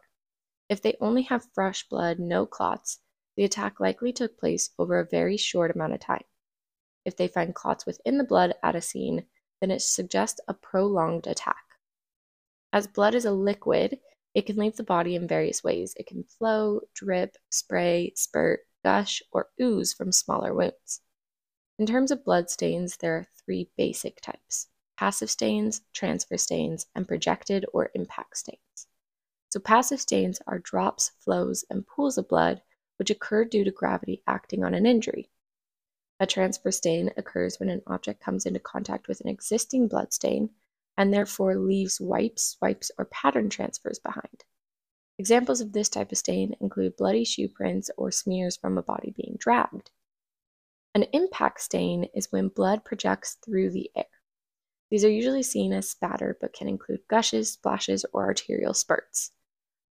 If 0.69 0.83
they 0.83 0.97
only 1.01 1.23
have 1.23 1.53
fresh 1.53 1.89
blood, 1.89 2.21
no 2.21 2.47
clots, 2.47 3.01
the 3.37 3.43
attack 3.43 3.81
likely 3.81 4.13
took 4.13 4.39
place 4.39 4.71
over 4.79 5.01
a 5.01 5.05
very 5.05 5.37
short 5.37 5.75
amount 5.75 5.95
of 5.95 6.01
time. 6.01 6.23
If 7.09 7.17
they 7.17 7.27
find 7.27 7.55
clots 7.55 7.87
within 7.87 8.19
the 8.19 8.25
blood 8.25 8.53
at 8.63 8.77
a 8.77 8.83
scene, 8.83 9.25
then 9.63 9.71
it 9.71 9.81
suggests 9.81 10.43
a 10.47 10.53
prolonged 10.53 11.27
attack. 11.27 11.65
As 12.71 12.87
blood 12.87 13.15
is 13.15 13.25
a 13.25 13.33
liquid, 13.33 13.99
it 14.35 14.45
can 14.45 14.57
leave 14.57 14.77
the 14.77 14.83
body 14.83 15.15
in 15.15 15.27
various 15.27 15.65
ways. 15.65 15.95
It 15.97 16.07
can 16.07 16.23
flow, 16.25 16.83
drip, 16.95 17.39
spray, 17.49 18.13
spurt, 18.15 18.61
gush, 18.85 19.23
or 19.33 19.49
ooze 19.59 19.95
from 19.95 20.13
smaller 20.13 20.53
wounds. 20.53 21.01
In 21.79 21.87
terms 21.87 22.11
of 22.11 22.27
blood 22.27 22.51
stains, 22.51 22.99
there 22.99 23.17
are 23.17 23.29
three 23.43 23.71
basic 23.79 24.21
types 24.21 24.69
passive 24.99 25.31
stains, 25.31 25.81
transfer 25.95 26.37
stains, 26.37 26.89
and 26.95 27.09
projected 27.09 27.65
or 27.73 27.91
impact 27.95 28.37
stains. 28.37 28.87
So, 29.49 29.61
passive 29.61 30.03
stains 30.03 30.43
are 30.47 30.59
drops, 30.59 31.13
flows, 31.21 31.65
and 31.71 31.87
pools 31.87 32.19
of 32.19 32.29
blood 32.29 32.61
which 32.99 33.09
occur 33.09 33.47
due 33.47 33.65
to 33.65 33.71
gravity 33.71 34.23
acting 34.27 34.63
on 34.63 34.75
an 34.75 34.85
injury. 34.85 35.31
A 36.21 36.27
transfer 36.27 36.73
stain 36.73 37.13
occurs 37.17 37.61
when 37.61 37.69
an 37.69 37.83
object 37.87 38.21
comes 38.21 38.45
into 38.45 38.59
contact 38.59 39.07
with 39.07 39.21
an 39.21 39.29
existing 39.29 39.87
blood 39.87 40.13
stain 40.13 40.51
and 40.97 41.15
therefore 41.15 41.57
leaves 41.57 42.01
wipes, 42.01 42.43
swipes, 42.43 42.91
or 42.99 43.05
pattern 43.05 43.49
transfers 43.49 44.01
behind. 44.01 44.45
Examples 45.19 45.61
of 45.61 45.73
this 45.73 45.89
type 45.89 46.11
of 46.11 46.19
stain 46.19 46.57
include 46.61 46.97
bloody 46.97 47.25
shoe 47.25 47.49
prints 47.49 47.91
or 47.97 48.11
smears 48.11 48.57
from 48.57 48.79
a 48.79 48.83
body 48.83 49.15
being 49.17 49.37
dragged. 49.39 49.91
An 50.95 51.05
impact 51.13 51.61
stain 51.61 52.05
is 52.15 52.33
when 52.33 52.49
blood 52.49 52.85
projects 52.85 53.37
through 53.45 53.71
the 53.71 53.91
air. 53.95 54.07
These 54.91 55.05
are 55.05 55.11
usually 55.11 55.43
seen 55.43 55.73
as 55.73 55.91
spatter 55.91 56.37
but 56.41 56.53
can 56.53 56.67
include 56.67 57.07
gushes, 57.09 57.53
splashes, 57.53 58.05
or 58.13 58.25
arterial 58.25 58.75
spurts. 58.75 59.33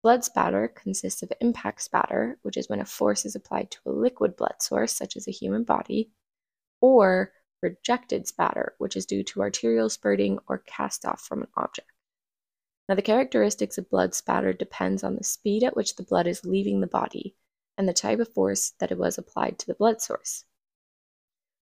Blood 0.04 0.24
spatter 0.24 0.68
consists 0.68 1.22
of 1.22 1.32
impact 1.42 1.82
spatter, 1.82 2.40
which 2.42 2.58
is 2.58 2.68
when 2.68 2.80
a 2.80 2.86
force 2.86 3.24
is 3.24 3.36
applied 3.36 3.70
to 3.70 3.80
a 3.86 3.92
liquid 3.92 4.36
blood 4.36 4.56
source, 4.60 4.94
such 4.94 5.16
as 5.16 5.28
a 5.28 5.32
human 5.32 5.64
body, 5.64 6.12
or 6.82 7.34
projected 7.60 8.28
spatter, 8.28 8.74
which 8.80 8.96
is 8.96 9.06
due 9.06 9.24
to 9.24 9.42
arterial 9.42 9.90
spurting 9.90 10.40
or 10.48 10.64
cast 10.66 11.06
off 11.06 11.22
from 11.22 11.44
an 11.44 11.50
object. 11.56 11.92
Now, 12.90 12.96
the 12.96 13.04
characteristics 13.04 13.78
of 13.78 13.92
blood 13.92 14.16
spatter 14.16 14.54
depends 14.54 15.04
on 15.04 15.16
the 15.16 15.24
speed 15.24 15.64
at 15.64 15.76
which 15.76 15.96
the 15.96 16.04
blood 16.04 16.26
is 16.26 16.44
leaving 16.44 16.82
the 16.82 16.88
body 16.88 17.36
and 17.78 17.88
the 17.88 17.94
type 17.94 18.20
of 18.20 18.34
force 18.34 18.72
that 18.80 18.92
it 18.92 18.98
was 18.98 19.20
applied 19.20 19.60
to 19.60 19.68
the 19.68 19.76
blood 19.76 20.02
source. 20.02 20.46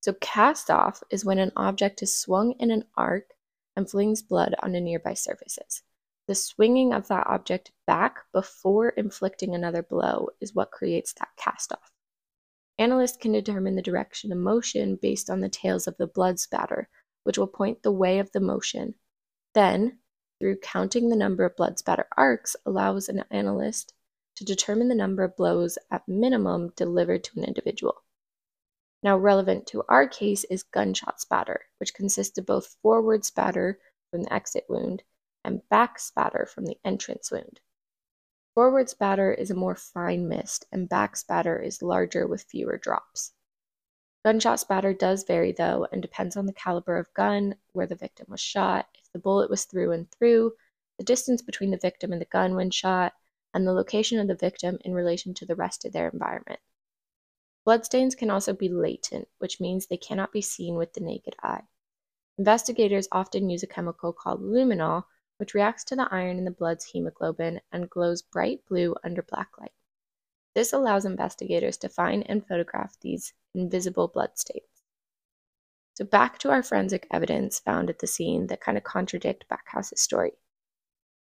So, 0.01 0.13
cast 0.15 0.71
off 0.71 1.05
is 1.09 1.25
when 1.25 1.39
an 1.39 1.53
object 1.57 2.03
is 2.03 2.13
swung 2.13 2.53
in 2.59 2.73
an 2.73 2.85
arc 2.97 3.31
and 3.77 3.89
flings 3.89 4.23
blood 4.23 4.57
onto 4.61 4.81
nearby 4.81 5.15
surfaces. 5.15 5.84
The 6.27 6.35
swinging 6.35 6.95
of 6.95 7.09
that 7.09 7.27
object 7.27 7.71
back 7.87 8.25
before 8.33 8.89
inflicting 8.91 9.55
another 9.55 9.83
blow 9.83 10.31
is 10.41 10.55
what 10.55 10.71
creates 10.71 11.13
that 11.15 11.29
cast 11.37 11.71
off. 11.73 11.93
Analysts 12.79 13.19
can 13.19 13.33
determine 13.33 13.77
the 13.77 13.83
direction 13.83 14.33
of 14.33 14.39
motion 14.39 14.97
based 14.97 15.29
on 15.29 15.41
the 15.41 15.51
tails 15.51 15.87
of 15.87 15.99
the 15.99 16.07
blood 16.07 16.41
spatter, 16.41 16.89
which 17.25 17.37
will 17.37 17.47
point 17.47 17.83
the 17.83 17.93
way 17.93 18.19
of 18.19 18.33
the 18.33 18.41
motion. 18.41 18.95
Then, 19.53 19.99
through 20.41 20.61
counting 20.61 21.11
the 21.11 21.17
number 21.17 21.45
of 21.45 21.57
blood 21.57 21.79
spatter 21.79 22.09
arcs, 22.17 22.57
allows 22.65 23.11
an 23.11 23.25
analyst 23.31 23.93
to 24.37 24.45
determine 24.45 24.89
the 24.89 24.95
number 24.95 25.25
of 25.25 25.37
blows 25.37 25.77
at 25.91 26.09
minimum 26.09 26.71
delivered 26.75 27.23
to 27.25 27.39
an 27.39 27.45
individual. 27.45 28.03
Now, 29.03 29.19
relevant 29.19 29.67
to 29.69 29.85
our 29.91 30.09
case 30.09 30.45
is 30.45 30.63
gunshot 30.63 31.21
spatter, 31.21 31.67
which 31.77 31.93
consists 31.93 32.39
of 32.39 32.47
both 32.47 32.77
forward 32.81 33.27
spatter 33.27 33.79
from 34.11 34.23
the 34.23 34.33
exit 34.33 34.65
wound 34.71 35.03
and 35.45 35.69
back 35.69 35.99
spatter 35.99 36.47
from 36.47 36.65
the 36.65 36.79
entrance 36.85 37.31
wound. 37.31 37.61
Forward 38.55 38.89
spatter 38.89 39.33
is 39.33 39.51
a 39.51 39.55
more 39.55 39.75
fine 39.75 40.29
mist, 40.29 40.67
and 40.73 40.89
back 40.89 41.17
spatter 41.17 41.61
is 41.61 41.83
larger 41.83 42.27
with 42.27 42.45
fewer 42.45 42.79
drops. 42.79 43.33
Gunshot 44.25 44.61
spatter 44.61 44.95
does 44.95 45.25
vary 45.25 45.53
though 45.53 45.87
and 45.93 46.01
depends 46.01 46.37
on 46.37 46.47
the 46.47 46.53
caliber 46.53 46.97
of 46.97 47.13
gun, 47.15 47.57
where 47.73 47.87
the 47.87 47.95
victim 47.95 48.27
was 48.29 48.41
shot, 48.41 48.87
if 48.95 49.13
the 49.13 49.19
bullet 49.19 49.51
was 49.51 49.65
through 49.65 49.93
and 49.93 50.11
through, 50.13 50.55
the 50.99 51.05
distance 51.05 51.43
between 51.43 51.71
the 51.71 51.77
victim 51.77 52.13
and 52.13 52.21
the 52.21 52.27
gun 52.27 52.55
when 52.55 52.71
shot, 52.71 53.13
and 53.53 53.67
the 53.67 53.73
location 53.73 54.19
of 54.19 54.29
the 54.29 54.35
victim 54.35 54.79
in 54.85 54.95
relation 54.95 55.35
to 55.35 55.47
the 55.47 55.57
rest 55.57 55.85
of 55.85 55.93
their 55.93 56.09
environment. 56.09 56.61
Bloodstains 57.65 58.15
can 58.15 58.31
also 58.31 58.53
be 58.53 58.69
latent, 58.69 59.29
which 59.39 59.61
means 59.61 59.87
they 59.87 59.97
cannot 59.97 60.33
be 60.33 60.43
seen 60.43 60.77
with 60.77 60.93
the 60.93 61.01
naked 61.01 61.35
eye. 61.43 61.63
Investigators 62.39 63.09
often 63.11 63.51
use 63.51 63.63
a 63.63 63.67
chemical 63.67 64.13
called 64.13 64.43
luminol 64.43 65.05
which 65.39 65.55
reacts 65.55 65.85
to 65.85 65.97
the 65.97 66.09
iron 66.11 66.39
in 66.39 66.45
the 66.45 66.51
blood's 66.51 66.85
hemoglobin 66.85 67.61
and 67.73 67.91
glows 67.91 68.23
bright 68.23 68.61
blue 68.69 68.95
under 69.03 69.23
black 69.23 69.51
light. 69.59 69.73
This 70.55 70.73
allows 70.73 71.05
investigators 71.05 71.77
to 71.79 71.89
find 71.89 72.29
and 72.29 72.47
photograph 72.47 72.99
these 73.01 73.33
invisible 73.55 74.09
blood 74.09 74.39
stains. 74.39 74.67
So, 75.95 76.05
back 76.05 76.39
to 76.39 76.51
our 76.51 76.63
forensic 76.63 77.07
evidence 77.13 77.59
found 77.59 77.91
at 77.91 78.01
the 78.01 78.07
scene 78.07 78.49
that 78.49 78.61
kind 78.61 78.77
of 78.77 78.85
contradict 78.85 79.49
Backhouse's 79.49 80.01
story. 80.01 80.33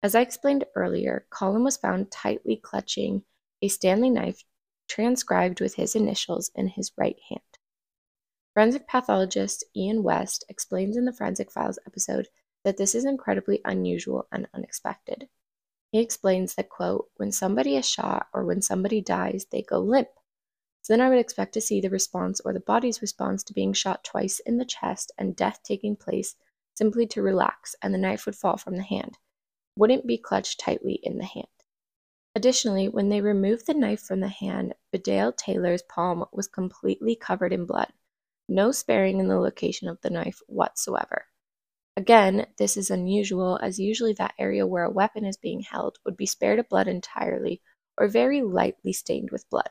As 0.02 0.14
I 0.14 0.20
explained 0.20 0.64
earlier, 0.74 1.26
Colin 1.30 1.64
was 1.64 1.76
found 1.76 2.12
tightly 2.12 2.56
clutching 2.56 3.24
a 3.60 3.68
Stanley 3.68 4.10
knife 4.10 4.44
transcribed 4.88 5.60
with 5.60 5.74
his 5.74 5.94
initials 5.94 6.50
in 6.54 6.68
his 6.68 6.92
right 6.96 7.18
hand. 7.28 7.40
Forensic 8.54 8.86
pathologist 8.88 9.64
Iain 9.76 10.02
West 10.02 10.44
explains 10.48 10.96
in 10.96 11.04
the 11.04 11.12
Forensic 11.12 11.50
Files 11.52 11.78
episode 11.86 12.28
that 12.64 12.76
this 12.76 12.94
is 12.94 13.04
incredibly 13.04 13.60
unusual 13.64 14.26
and 14.32 14.48
unexpected. 14.54 15.28
He 15.90 16.00
explains 16.00 16.54
that, 16.54 16.68
quote, 16.68 17.08
when 17.16 17.32
somebody 17.32 17.76
is 17.76 17.88
shot 17.88 18.28
or 18.34 18.44
when 18.44 18.60
somebody 18.60 19.00
dies, 19.00 19.46
they 19.50 19.62
go 19.62 19.78
limp. 19.78 20.08
So 20.82 20.92
then 20.92 21.00
I 21.00 21.08
would 21.08 21.18
expect 21.18 21.54
to 21.54 21.60
see 21.60 21.80
the 21.80 21.90
response 21.90 22.40
or 22.40 22.52
the 22.52 22.60
body's 22.60 23.02
response 23.02 23.42
to 23.44 23.54
being 23.54 23.72
shot 23.72 24.04
twice 24.04 24.38
in 24.40 24.58
the 24.58 24.64
chest 24.64 25.12
and 25.18 25.36
death 25.36 25.60
taking 25.62 25.96
place 25.96 26.36
simply 26.74 27.06
to 27.08 27.22
relax 27.22 27.74
and 27.82 27.92
the 27.92 27.98
knife 27.98 28.26
would 28.26 28.36
fall 28.36 28.56
from 28.56 28.76
the 28.76 28.82
hand. 28.82 29.18
Wouldn't 29.76 30.06
be 30.06 30.18
clutched 30.18 30.60
tightly 30.60 31.00
in 31.02 31.18
the 31.18 31.24
hand. 31.24 31.46
Additionally, 32.34 32.88
when 32.88 33.08
they 33.08 33.20
removed 33.20 33.66
the 33.66 33.74
knife 33.74 34.00
from 34.00 34.20
the 34.20 34.28
hand, 34.28 34.74
Bedale 34.92 35.32
Taylor's 35.32 35.82
palm 35.82 36.24
was 36.32 36.46
completely 36.46 37.16
covered 37.16 37.52
in 37.52 37.66
blood, 37.66 37.92
no 38.48 38.70
sparing 38.70 39.18
in 39.18 39.28
the 39.28 39.40
location 39.40 39.88
of 39.88 40.00
the 40.02 40.10
knife 40.10 40.40
whatsoever. 40.46 41.26
Again, 41.98 42.46
this 42.58 42.76
is 42.76 42.92
unusual 42.92 43.58
as 43.60 43.80
usually 43.80 44.12
that 44.12 44.34
area 44.38 44.64
where 44.64 44.84
a 44.84 44.90
weapon 44.90 45.24
is 45.24 45.36
being 45.36 45.62
held 45.62 45.98
would 46.04 46.16
be 46.16 46.26
spared 46.26 46.60
of 46.60 46.68
blood 46.68 46.86
entirely 46.86 47.60
or 47.96 48.06
very 48.06 48.40
lightly 48.40 48.92
stained 48.92 49.32
with 49.32 49.50
blood. 49.50 49.70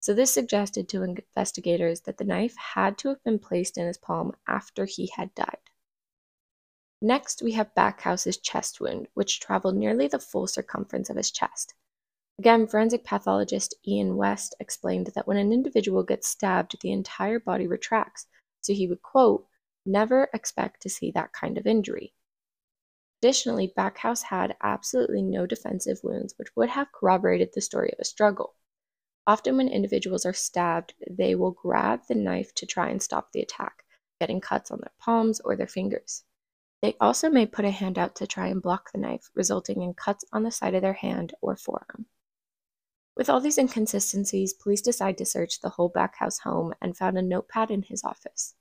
So 0.00 0.14
this 0.14 0.34
suggested 0.34 0.88
to 0.88 1.04
investigators 1.04 2.00
that 2.00 2.18
the 2.18 2.24
knife 2.24 2.56
had 2.56 2.98
to 2.98 3.08
have 3.10 3.22
been 3.22 3.38
placed 3.38 3.78
in 3.78 3.86
his 3.86 3.98
palm 3.98 4.32
after 4.48 4.84
he 4.84 5.12
had 5.14 5.32
died. 5.36 5.70
Next, 7.00 7.40
we 7.40 7.52
have 7.52 7.72
Backhouse's 7.76 8.38
chest 8.38 8.80
wound, 8.80 9.06
which 9.14 9.38
traveled 9.38 9.76
nearly 9.76 10.08
the 10.08 10.18
full 10.18 10.48
circumference 10.48 11.08
of 11.08 11.16
his 11.16 11.30
chest. 11.30 11.74
Again, 12.36 12.66
forensic 12.66 13.04
pathologist 13.04 13.76
Iain 13.86 14.16
West 14.16 14.56
explained 14.58 15.12
that 15.14 15.28
when 15.28 15.36
an 15.36 15.52
individual 15.52 16.02
gets 16.02 16.26
stabbed, 16.26 16.74
the 16.80 16.90
entire 16.90 17.38
body 17.38 17.68
retracts, 17.68 18.26
so 18.60 18.72
he 18.72 18.88
would, 18.88 19.02
quote, 19.02 19.46
Never 19.86 20.30
expect 20.32 20.82
to 20.82 20.88
see 20.88 21.10
that 21.10 21.32
kind 21.32 21.58
of 21.58 21.66
injury. 21.66 22.14
Additionally, 23.20 23.72
Backhouse 23.76 24.22
had 24.22 24.56
absolutely 24.62 25.22
no 25.22 25.46
defensive 25.46 26.00
wounds, 26.02 26.34
which 26.36 26.54
would 26.56 26.68
have 26.68 26.92
corroborated 26.92 27.50
the 27.54 27.60
story 27.60 27.90
of 27.92 27.98
a 27.98 28.04
struggle. 28.04 28.54
Often, 29.26 29.56
when 29.56 29.68
individuals 29.68 30.26
are 30.26 30.34
stabbed, 30.34 30.92
they 31.08 31.34
will 31.34 31.52
grab 31.52 32.02
the 32.06 32.14
knife 32.14 32.54
to 32.56 32.66
try 32.66 32.90
and 32.90 33.02
stop 33.02 33.32
the 33.32 33.40
attack, 33.40 33.84
getting 34.20 34.40
cuts 34.40 34.70
on 34.70 34.80
their 34.80 34.92
palms 34.98 35.40
or 35.40 35.56
their 35.56 35.66
fingers. 35.66 36.24
They 36.82 36.96
also 37.00 37.30
may 37.30 37.46
put 37.46 37.64
a 37.64 37.70
hand 37.70 37.98
out 37.98 38.14
to 38.16 38.26
try 38.26 38.48
and 38.48 38.60
block 38.60 38.92
the 38.92 38.98
knife, 38.98 39.30
resulting 39.34 39.80
in 39.80 39.94
cuts 39.94 40.24
on 40.32 40.42
the 40.42 40.50
side 40.50 40.74
of 40.74 40.82
their 40.82 40.92
hand 40.92 41.32
or 41.40 41.56
forearm. 41.56 42.06
With 43.16 43.30
all 43.30 43.40
these 43.40 43.56
inconsistencies, 43.56 44.52
police 44.52 44.82
decide 44.82 45.16
to 45.18 45.24
search 45.24 45.60
the 45.60 45.70
whole 45.70 45.88
Backhouse 45.88 46.40
home 46.40 46.74
and 46.82 46.94
found 46.94 47.16
a 47.16 47.22
notepad 47.22 47.70
in 47.70 47.82
his 47.82 48.04
office. 48.04 48.54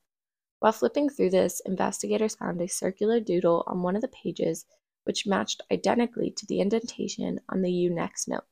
While 0.63 0.72
flipping 0.72 1.10
through 1.10 1.32
this, 1.32 1.60
investigators 1.65 2.36
found 2.36 2.62
a 2.62 2.70
circular 2.70 3.20
doodle 3.20 3.65
on 3.67 3.82
one 3.82 3.98
of 3.98 4.01
the 4.01 4.08
pages 4.08 4.65
which 5.03 5.27
matched 5.27 5.62
identically 5.70 6.32
to 6.38 6.46
the 6.46 6.62
indentation 6.62 7.41
on 7.50 7.62
the 7.62 7.70
U 7.70 7.89
next 7.89 8.29
note. 8.29 8.46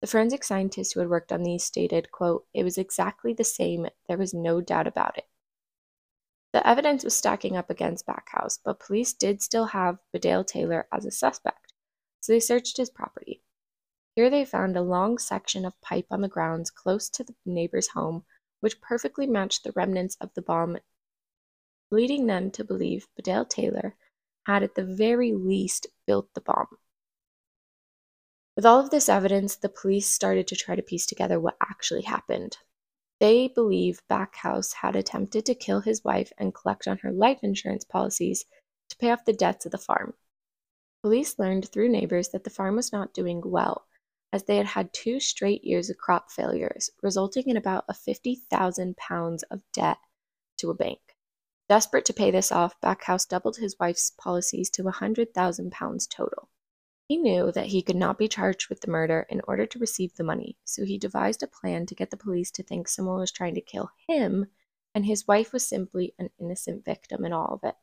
The 0.00 0.06
forensic 0.06 0.44
scientist 0.44 0.94
who 0.94 1.00
had 1.00 1.08
worked 1.08 1.32
on 1.32 1.42
these 1.42 1.64
stated, 1.64 2.12
quote, 2.12 2.46
It 2.54 2.62
was 2.62 2.78
exactly 2.78 3.34
the 3.34 3.42
same, 3.42 3.88
there 4.06 4.18
was 4.18 4.32
no 4.32 4.60
doubt 4.60 4.86
about 4.86 5.18
it. 5.18 5.26
The 6.52 6.64
evidence 6.64 7.02
was 7.02 7.16
stacking 7.16 7.56
up 7.56 7.70
against 7.70 8.06
Backhouse, 8.06 8.60
but 8.64 8.78
police 8.78 9.12
did 9.12 9.42
still 9.42 9.64
have 9.64 9.98
Bedale 10.12 10.44
Taylor 10.44 10.86
as 10.92 11.04
a 11.06 11.10
suspect, 11.10 11.72
so 12.20 12.32
they 12.32 12.38
searched 12.38 12.76
his 12.76 12.88
property. 12.88 13.42
Here 14.14 14.30
they 14.30 14.44
found 14.44 14.76
a 14.76 14.80
long 14.80 15.18
section 15.18 15.64
of 15.64 15.80
pipe 15.80 16.06
on 16.08 16.20
the 16.20 16.28
grounds 16.28 16.70
close 16.70 17.08
to 17.08 17.24
the 17.24 17.34
neighbor's 17.44 17.88
home, 17.88 18.26
which 18.60 18.80
perfectly 18.80 19.26
matched 19.26 19.64
the 19.64 19.72
remnants 19.72 20.16
of 20.20 20.32
the 20.34 20.42
bomb 20.42 20.78
leading 21.92 22.26
them 22.26 22.50
to 22.50 22.64
believe 22.64 23.06
Bedale 23.16 23.44
Taylor 23.44 23.94
had 24.46 24.62
at 24.62 24.74
the 24.74 24.84
very 24.84 25.32
least 25.32 25.86
built 26.06 26.32
the 26.34 26.40
bomb. 26.40 26.66
With 28.56 28.66
all 28.66 28.80
of 28.80 28.90
this 28.90 29.08
evidence, 29.08 29.56
the 29.56 29.68
police 29.68 30.08
started 30.08 30.46
to 30.48 30.56
try 30.56 30.74
to 30.74 30.82
piece 30.82 31.06
together 31.06 31.38
what 31.38 31.56
actually 31.60 32.02
happened. 32.02 32.56
They 33.20 33.48
believe 33.48 34.02
Backhouse 34.10 34.72
had 34.72 34.96
attempted 34.96 35.46
to 35.46 35.54
kill 35.54 35.80
his 35.80 36.02
wife 36.02 36.32
and 36.38 36.54
collect 36.54 36.88
on 36.88 36.98
her 36.98 37.12
life 37.12 37.38
insurance 37.42 37.84
policies 37.84 38.44
to 38.88 38.96
pay 38.96 39.10
off 39.10 39.24
the 39.24 39.32
debts 39.32 39.64
of 39.64 39.72
the 39.72 39.78
farm. 39.78 40.14
Police 41.02 41.38
learned 41.38 41.68
through 41.68 41.88
neighbors 41.88 42.30
that 42.30 42.44
the 42.44 42.50
farm 42.50 42.76
was 42.76 42.92
not 42.92 43.14
doing 43.14 43.42
well, 43.44 43.86
as 44.32 44.44
they 44.44 44.56
had 44.56 44.66
had 44.66 44.92
two 44.92 45.20
straight 45.20 45.62
years 45.62 45.90
of 45.90 45.98
crop 45.98 46.30
failures, 46.30 46.90
resulting 47.02 47.48
in 47.48 47.56
about 47.56 47.84
a 47.88 47.94
50,000 47.94 48.96
pounds 48.96 49.42
of 49.44 49.62
debt 49.72 49.98
to 50.58 50.70
a 50.70 50.74
bank. 50.74 51.11
Desperate 51.68 52.04
to 52.06 52.12
pay 52.12 52.30
this 52.30 52.52
off, 52.52 52.80
Backhouse 52.80 53.26
doubled 53.26 53.56
his 53.56 53.76
wife's 53.78 54.10
policies 54.10 54.68
to 54.70 54.88
a 54.88 54.92
£100,000 54.92 56.08
total. 56.08 56.48
He 57.08 57.16
knew 57.16 57.52
that 57.52 57.66
he 57.66 57.82
could 57.82 57.96
not 57.96 58.18
be 58.18 58.28
charged 58.28 58.68
with 58.68 58.80
the 58.80 58.90
murder 58.90 59.26
in 59.28 59.40
order 59.46 59.66
to 59.66 59.78
receive 59.78 60.14
the 60.14 60.24
money, 60.24 60.56
so 60.64 60.84
he 60.84 60.98
devised 60.98 61.42
a 61.42 61.46
plan 61.46 61.86
to 61.86 61.94
get 61.94 62.10
the 62.10 62.16
police 62.16 62.50
to 62.52 62.62
think 62.62 62.88
someone 62.88 63.18
was 63.18 63.32
trying 63.32 63.54
to 63.54 63.60
kill 63.60 63.90
him 64.08 64.46
and 64.94 65.06
his 65.06 65.26
wife 65.26 65.52
was 65.52 65.66
simply 65.66 66.14
an 66.18 66.30
innocent 66.38 66.84
victim 66.84 67.24
in 67.24 67.32
all 67.32 67.54
of 67.54 67.68
it. 67.68 67.76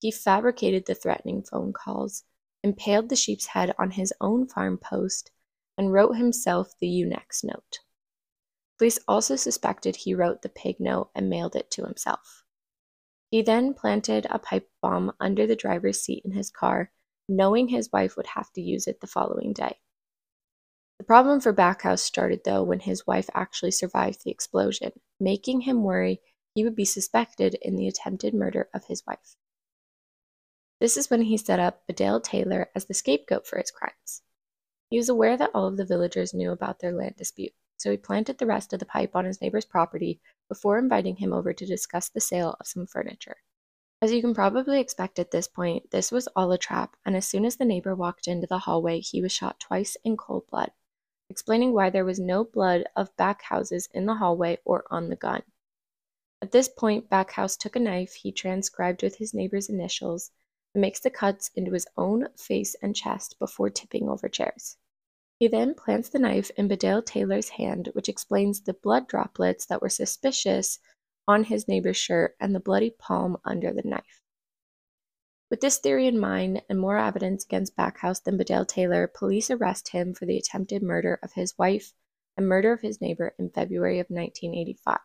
He 0.00 0.10
fabricated 0.10 0.86
the 0.86 0.94
threatening 0.94 1.42
phone 1.42 1.72
calls, 1.72 2.24
impaled 2.62 3.08
the 3.08 3.16
sheep's 3.16 3.46
head 3.46 3.74
on 3.78 3.92
his 3.92 4.12
own 4.20 4.46
farm 4.46 4.78
post, 4.78 5.30
and 5.76 5.92
wrote 5.92 6.16
himself 6.16 6.74
the 6.78 6.86
Unex 6.86 7.42
note. 7.42 7.80
Police 8.78 8.98
also 9.08 9.36
suspected 9.36 9.96
he 9.96 10.14
wrote 10.14 10.42
the 10.42 10.48
pig 10.48 10.78
note 10.78 11.10
and 11.14 11.30
mailed 11.30 11.56
it 11.56 11.70
to 11.72 11.84
himself. 11.84 12.44
He 13.30 13.42
then 13.42 13.74
planted 13.74 14.26
a 14.30 14.38
pipe 14.38 14.70
bomb 14.80 15.12
under 15.20 15.46
the 15.46 15.56
driver's 15.56 16.00
seat 16.00 16.24
in 16.24 16.32
his 16.32 16.50
car, 16.50 16.90
knowing 17.28 17.68
his 17.68 17.92
wife 17.92 18.16
would 18.16 18.26
have 18.28 18.50
to 18.54 18.62
use 18.62 18.86
it 18.86 19.00
the 19.00 19.06
following 19.06 19.52
day. 19.52 19.78
The 20.98 21.04
problem 21.04 21.40
for 21.40 21.52
Backhouse 21.52 22.00
started, 22.00 22.40
though, 22.44 22.62
when 22.62 22.80
his 22.80 23.06
wife 23.06 23.28
actually 23.34 23.70
survived 23.70 24.24
the 24.24 24.30
explosion, 24.30 24.92
making 25.20 25.60
him 25.60 25.84
worry 25.84 26.20
he 26.54 26.64
would 26.64 26.74
be 26.74 26.84
suspected 26.84 27.54
in 27.62 27.76
the 27.76 27.86
attempted 27.86 28.34
murder 28.34 28.68
of 28.74 28.86
his 28.86 29.04
wife. 29.06 29.36
This 30.80 30.96
is 30.96 31.10
when 31.10 31.22
he 31.22 31.36
set 31.36 31.60
up 31.60 31.86
Bedale 31.86 32.20
Taylor 32.20 32.70
as 32.74 32.86
the 32.86 32.94
scapegoat 32.94 33.46
for 33.46 33.58
his 33.58 33.70
crimes. 33.70 34.22
He 34.90 34.96
was 34.96 35.08
aware 35.08 35.36
that 35.36 35.50
all 35.54 35.66
of 35.66 35.76
the 35.76 35.84
villagers 35.84 36.34
knew 36.34 36.50
about 36.50 36.80
their 36.80 36.92
land 36.92 37.16
dispute, 37.16 37.52
so 37.78 37.90
he 37.90 37.96
planted 37.96 38.38
the 38.38 38.46
rest 38.46 38.72
of 38.72 38.80
the 38.80 38.86
pipe 38.86 39.16
on 39.16 39.24
his 39.24 39.40
neighbor's 39.40 39.64
property 39.64 40.20
before 40.48 40.78
inviting 40.78 41.16
him 41.16 41.32
over 41.32 41.52
to 41.52 41.64
discuss 41.66 42.08
the 42.08 42.20
sale 42.20 42.56
of 42.60 42.66
some 42.66 42.86
furniture. 42.86 43.36
As 44.00 44.12
you 44.12 44.20
can 44.20 44.34
probably 44.34 44.80
expect 44.80 45.18
at 45.18 45.30
this 45.30 45.48
point, 45.48 45.90
this 45.90 46.12
was 46.12 46.28
all 46.36 46.52
a 46.52 46.58
trap, 46.58 46.96
and 47.04 47.16
as 47.16 47.26
soon 47.26 47.44
as 47.44 47.56
the 47.56 47.64
neighbor 47.64 47.94
walked 47.96 48.28
into 48.28 48.46
the 48.46 48.58
hallway, 48.58 49.00
he 49.00 49.20
was 49.20 49.32
shot 49.32 49.58
twice 49.58 49.96
in 50.04 50.16
cold 50.16 50.46
blood, 50.48 50.70
explaining 51.30 51.72
why 51.72 51.90
there 51.90 52.04
was 52.04 52.20
no 52.20 52.44
blood 52.44 52.84
of 52.94 53.16
Backhouse's 53.16 53.88
in 53.92 54.06
the 54.06 54.14
hallway 54.14 54.58
or 54.64 54.84
on 54.90 55.08
the 55.08 55.16
gun. 55.16 55.42
At 56.40 56.52
this 56.52 56.68
point, 56.68 57.10
Backhouse 57.10 57.56
took 57.56 57.74
a 57.74 57.80
knife 57.80 58.14
he 58.14 58.30
transcribed 58.30 59.02
with 59.02 59.16
his 59.16 59.34
neighbor's 59.34 59.68
initials 59.68 60.30
and 60.74 60.80
makes 60.80 61.00
the 61.00 61.10
cuts 61.10 61.50
into 61.56 61.72
his 61.72 61.88
own 61.96 62.28
face 62.36 62.76
and 62.80 62.94
chest 62.94 63.36
before 63.40 63.70
tipping 63.70 64.08
over 64.08 64.28
chairs. 64.28 64.76
He 65.38 65.46
then 65.46 65.74
plants 65.74 66.08
the 66.08 66.18
knife 66.18 66.50
in 66.56 66.66
Bedale 66.66 67.02
Taylor's 67.02 67.50
hand, 67.50 67.90
which 67.92 68.08
explains 68.08 68.60
the 68.60 68.74
blood 68.74 69.06
droplets 69.06 69.66
that 69.66 69.80
were 69.80 69.88
suspicious 69.88 70.80
on 71.28 71.44
his 71.44 71.68
neighbor's 71.68 71.96
shirt 71.96 72.34
and 72.40 72.54
the 72.54 72.60
bloody 72.60 72.90
palm 72.90 73.36
under 73.44 73.72
the 73.72 73.88
knife. 73.88 74.22
With 75.50 75.60
this 75.60 75.78
theory 75.78 76.06
in 76.06 76.18
mind 76.18 76.62
and 76.68 76.80
more 76.80 76.98
evidence 76.98 77.44
against 77.44 77.76
Backhouse 77.76 78.20
than 78.20 78.36
Bedale 78.36 78.66
Taylor, 78.66 79.06
police 79.06 79.50
arrest 79.50 79.88
him 79.90 80.12
for 80.12 80.26
the 80.26 80.36
attempted 80.36 80.82
murder 80.82 81.18
of 81.22 81.34
his 81.34 81.56
wife 81.56 81.92
and 82.36 82.48
murder 82.48 82.72
of 82.72 82.80
his 82.80 83.00
neighbor 83.00 83.34
in 83.38 83.50
February 83.50 83.98
of 83.98 84.08
1985. 84.08 84.98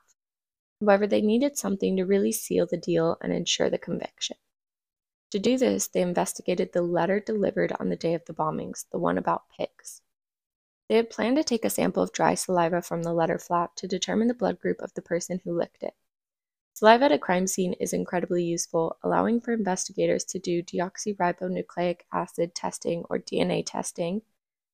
However, 0.82 1.08
they 1.08 1.22
needed 1.22 1.58
something 1.58 1.96
to 1.96 2.06
really 2.06 2.32
seal 2.32 2.66
the 2.66 2.76
deal 2.76 3.18
and 3.22 3.32
ensure 3.32 3.70
the 3.70 3.78
conviction. 3.78 4.38
To 5.32 5.40
do 5.40 5.58
this, 5.58 5.88
they 5.88 6.02
investigated 6.02 6.74
the 6.74 6.82
letter 6.82 7.20
delivered 7.20 7.72
on 7.80 7.90
the 7.90 7.96
day 7.96 8.14
of 8.14 8.26
the 8.26 8.34
bombings, 8.34 8.86
the 8.92 9.00
one 9.00 9.18
about 9.18 9.44
pigs. 9.58 10.02
They 10.90 10.96
had 10.96 11.10
planned 11.10 11.38
to 11.38 11.44
take 11.44 11.66
a 11.66 11.70
sample 11.70 12.04
of 12.04 12.12
dry 12.12 12.36
saliva 12.36 12.82
from 12.82 13.04
the 13.04 13.14
letter 13.14 13.40
flap 13.40 13.76
to 13.78 13.88
determine 13.88 14.28
the 14.28 14.34
blood 14.34 14.60
group 14.60 14.82
of 14.82 14.94
the 14.94 15.02
person 15.02 15.40
who 15.44 15.58
licked 15.58 15.84
it. 15.84 15.94
Saliva 16.74 17.06
at 17.06 17.12
a 17.12 17.20
crime 17.20 17.48
scene 17.48 17.74
is 17.74 17.94
incredibly 17.94 18.44
useful, 18.44 18.98
allowing 19.04 19.40
for 19.40 19.54
investigators 19.54 20.24
to 20.26 20.40
do 20.40 20.64
deoxyribonucleic 20.64 22.02
acid 22.12 22.56
testing 22.56 23.04
or 23.10 23.20
DNA 23.20 23.64
testing, 23.66 24.24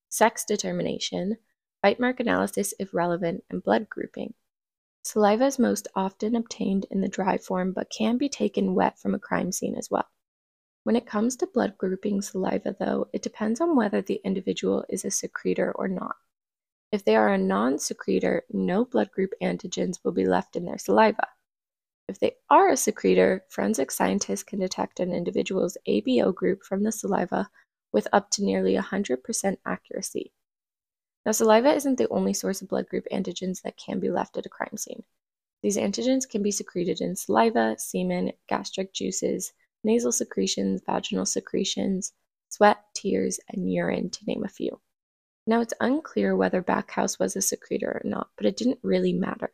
sex 0.07 0.45
determination, 0.45 1.37
bite 1.83 1.99
mark 1.99 2.19
analysis 2.19 2.73
if 2.79 2.93
relevant, 2.93 3.43
and 3.49 3.61
blood 3.61 3.89
grouping. 3.89 4.33
Saliva 5.03 5.45
is 5.45 5.59
most 5.59 5.87
often 5.95 6.35
obtained 6.35 6.85
in 6.89 7.01
the 7.01 7.07
dry 7.07 7.37
form 7.37 7.71
but 7.73 7.89
can 7.89 8.17
be 8.17 8.29
taken 8.29 8.75
wet 8.75 8.97
from 8.97 9.13
a 9.13 9.19
crime 9.19 9.51
scene 9.51 9.75
as 9.75 9.91
well. 9.91 10.07
When 10.83 10.95
it 10.95 11.05
comes 11.05 11.35
to 11.37 11.47
blood 11.47 11.77
grouping 11.77 12.21
saliva, 12.21 12.75
though, 12.79 13.09
it 13.13 13.21
depends 13.21 13.59
on 13.59 13.75
whether 13.75 14.01
the 14.01 14.21
individual 14.23 14.85
is 14.89 15.03
a 15.03 15.11
secretor 15.11 15.71
or 15.73 15.87
not. 15.87 16.15
If 16.91 17.05
they 17.05 17.15
are 17.15 17.33
a 17.33 17.37
non 17.37 17.77
secretor, 17.77 18.45
no 18.49 18.85
blood 18.85 19.11
group 19.11 19.33
antigens 19.41 20.03
will 20.03 20.13
be 20.13 20.25
left 20.25 20.55
in 20.55 20.65
their 20.65 20.77
saliva. 20.77 21.27
If 22.07 22.17
they 22.17 22.37
are 22.49 22.69
a 22.69 22.77
secretor, 22.77 23.45
forensic 23.49 23.91
scientists 23.91 24.41
can 24.41 24.59
detect 24.59 24.99
an 24.99 25.13
individual's 25.13 25.77
ABO 25.87 26.33
group 26.33 26.63
from 26.63 26.81
the 26.81 26.91
saliva 26.91 27.49
with 27.91 28.07
up 28.11 28.31
to 28.31 28.43
nearly 28.43 28.75
100% 28.75 29.57
accuracy. 29.65 30.31
Now, 31.25 31.33
saliva 31.33 31.73
isn't 31.75 31.97
the 31.97 32.09
only 32.09 32.33
source 32.33 32.61
of 32.61 32.69
blood 32.69 32.87
group 32.87 33.05
antigens 33.11 33.61
that 33.61 33.77
can 33.77 33.99
be 33.99 34.09
left 34.09 34.37
at 34.37 34.45
a 34.47 34.49
crime 34.49 34.77
scene. 34.77 35.03
These 35.61 35.77
antigens 35.77 36.27
can 36.27 36.41
be 36.41 36.51
secreted 36.51 37.01
in 37.01 37.15
saliva, 37.15 37.75
semen, 37.77 38.31
gastric 38.47 38.93
juices, 38.93 39.53
nasal 39.83 40.11
secretions, 40.11 40.81
vaginal 40.85 41.25
secretions, 41.25 42.13
sweat, 42.49 42.77
tears, 42.93 43.39
and 43.49 43.71
urine, 43.71 44.09
to 44.09 44.25
name 44.25 44.43
a 44.43 44.49
few. 44.49 44.79
Now, 45.47 45.61
it's 45.61 45.73
unclear 45.79 46.35
whether 46.35 46.61
Backhouse 46.61 47.17
was 47.17 47.35
a 47.35 47.41
secretor 47.41 48.01
or 48.03 48.07
not, 48.07 48.29
but 48.37 48.45
it 48.45 48.57
didn't 48.57 48.79
really 48.83 49.13
matter. 49.13 49.51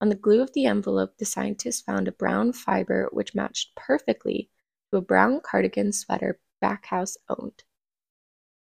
On 0.00 0.08
the 0.08 0.14
glue 0.14 0.42
of 0.42 0.52
the 0.52 0.66
envelope, 0.66 1.16
the 1.18 1.24
scientists 1.24 1.80
found 1.80 2.08
a 2.08 2.12
brown 2.12 2.52
fiber 2.52 3.08
which 3.12 3.34
matched 3.34 3.74
perfectly 3.76 4.50
to 4.90 4.98
a 4.98 5.00
brown 5.00 5.40
cardigan 5.40 5.92
sweater 5.92 6.40
Backhouse 6.60 7.16
owned. 7.28 7.62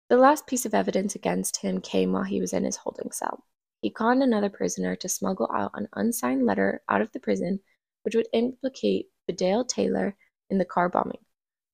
The 0.08 0.16
last 0.16 0.46
piece 0.46 0.64
of 0.64 0.72
evidence 0.72 1.16
against 1.16 1.56
him 1.56 1.80
came 1.80 2.12
while 2.12 2.22
he 2.22 2.40
was 2.40 2.52
in 2.52 2.64
his 2.64 2.76
holding 2.76 3.10
cell. 3.10 3.44
He 3.82 3.90
conned 3.90 4.22
another 4.22 4.48
prisoner 4.48 4.94
to 4.96 5.08
smuggle 5.08 5.50
out 5.52 5.72
an 5.74 5.88
unsigned 5.94 6.46
letter 6.46 6.82
out 6.88 7.00
of 7.00 7.10
the 7.10 7.20
prison, 7.20 7.60
which 8.02 8.14
would 8.14 8.28
implicate 8.32 9.10
Bedale 9.26 9.64
Taylor 9.66 10.16
in 10.50 10.58
the 10.58 10.64
car 10.64 10.88
bombing, 10.88 11.24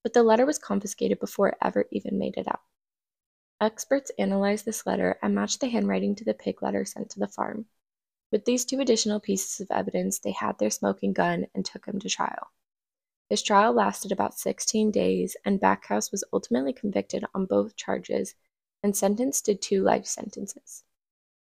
but 0.02 0.12
the 0.12 0.22
letter 0.22 0.46
was 0.46 0.58
confiscated 0.58 1.18
before 1.20 1.48
it 1.48 1.58
ever 1.62 1.86
even 1.90 2.18
made 2.18 2.36
it 2.36 2.48
out. 2.48 2.60
Experts 3.60 4.10
analyzed 4.18 4.64
this 4.64 4.86
letter 4.86 5.18
and 5.22 5.34
matched 5.34 5.60
the 5.60 5.68
handwriting 5.68 6.14
to 6.16 6.24
the 6.24 6.34
pig 6.34 6.62
letter 6.62 6.84
sent 6.84 7.10
to 7.10 7.20
the 7.20 7.28
farm. 7.28 7.66
With 8.32 8.44
these 8.44 8.64
two 8.64 8.80
additional 8.80 9.20
pieces 9.20 9.60
of 9.60 9.70
evidence, 9.70 10.18
they 10.18 10.32
had 10.32 10.58
their 10.58 10.70
smoking 10.70 11.12
gun 11.12 11.46
and 11.54 11.64
took 11.64 11.86
him 11.86 12.00
to 12.00 12.08
trial. 12.08 12.50
His 13.28 13.42
trial 13.42 13.72
lasted 13.72 14.10
about 14.10 14.38
16 14.38 14.90
days, 14.90 15.36
and 15.44 15.60
Backhouse 15.60 16.10
was 16.10 16.24
ultimately 16.32 16.72
convicted 16.72 17.24
on 17.34 17.46
both 17.46 17.76
charges 17.76 18.34
and 18.82 18.96
sentenced 18.96 19.44
to 19.46 19.54
two 19.54 19.82
life 19.82 20.06
sentences. 20.06 20.82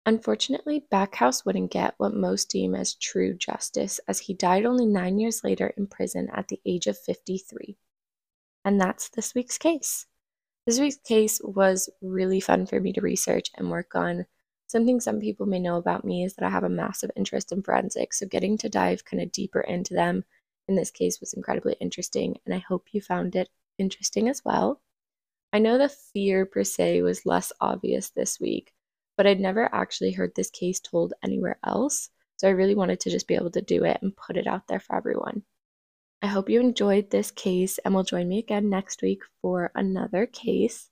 Unfortunately, 0.06 0.86
Backhouse 0.88 1.44
wouldn't 1.44 1.72
get 1.72 1.94
what 1.98 2.14
most 2.14 2.48
deem 2.48 2.76
as 2.76 2.94
true 2.94 3.34
justice, 3.34 3.98
as 4.06 4.20
he 4.20 4.34
died 4.34 4.64
only 4.64 4.86
nine 4.86 5.18
years 5.18 5.42
later 5.42 5.74
in 5.76 5.88
prison 5.88 6.28
at 6.32 6.46
the 6.46 6.60
age 6.64 6.86
of 6.86 6.96
53. 6.96 7.76
And 8.64 8.80
that's 8.80 9.08
this 9.08 9.34
week's 9.34 9.58
case. 9.58 10.06
This 10.64 10.78
week's 10.78 10.98
case 10.98 11.40
was 11.42 11.90
really 12.00 12.38
fun 12.38 12.66
for 12.66 12.80
me 12.80 12.92
to 12.92 13.00
research 13.00 13.50
and 13.56 13.68
work 13.68 13.96
on. 13.96 14.26
Something 14.68 15.00
some 15.00 15.18
people 15.18 15.46
may 15.46 15.58
know 15.58 15.76
about 15.76 16.04
me 16.04 16.24
is 16.24 16.34
that 16.34 16.46
I 16.46 16.50
have 16.50 16.64
a 16.64 16.68
massive 16.68 17.10
interest 17.16 17.50
in 17.50 17.62
forensics, 17.62 18.20
so 18.20 18.26
getting 18.26 18.56
to 18.58 18.68
dive 18.68 19.04
kind 19.04 19.20
of 19.20 19.32
deeper 19.32 19.60
into 19.60 19.94
them 19.94 20.24
in 20.68 20.76
this 20.76 20.92
case 20.92 21.18
was 21.18 21.32
incredibly 21.32 21.74
interesting, 21.80 22.36
and 22.44 22.54
I 22.54 22.58
hope 22.58 22.86
you 22.92 23.00
found 23.00 23.34
it 23.34 23.48
interesting 23.76 24.28
as 24.28 24.44
well. 24.44 24.80
I 25.52 25.58
know 25.58 25.78
the 25.78 25.88
fear 25.88 26.46
per 26.46 26.62
se 26.62 27.02
was 27.02 27.26
less 27.26 27.52
obvious 27.60 28.10
this 28.10 28.38
week, 28.38 28.72
but 29.16 29.26
I'd 29.26 29.40
never 29.40 29.74
actually 29.74 30.12
heard 30.12 30.34
this 30.34 30.50
case 30.50 30.80
told 30.80 31.14
anywhere 31.22 31.58
else. 31.64 32.10
So 32.36 32.48
I 32.48 32.52
really 32.52 32.74
wanted 32.74 33.00
to 33.00 33.10
just 33.10 33.26
be 33.26 33.34
able 33.34 33.50
to 33.52 33.62
do 33.62 33.84
it 33.84 33.98
and 34.02 34.16
put 34.16 34.36
it 34.36 34.46
out 34.46 34.68
there 34.68 34.80
for 34.80 34.96
everyone. 34.96 35.42
I 36.22 36.28
hope 36.28 36.48
you 36.48 36.60
enjoyed 36.60 37.10
this 37.10 37.30
case 37.30 37.78
and 37.78 37.94
will 37.94 38.02
join 38.02 38.28
me 38.28 38.38
again 38.38 38.68
next 38.68 39.02
week 39.02 39.20
for 39.40 39.70
another 39.74 40.26
case. 40.26 40.90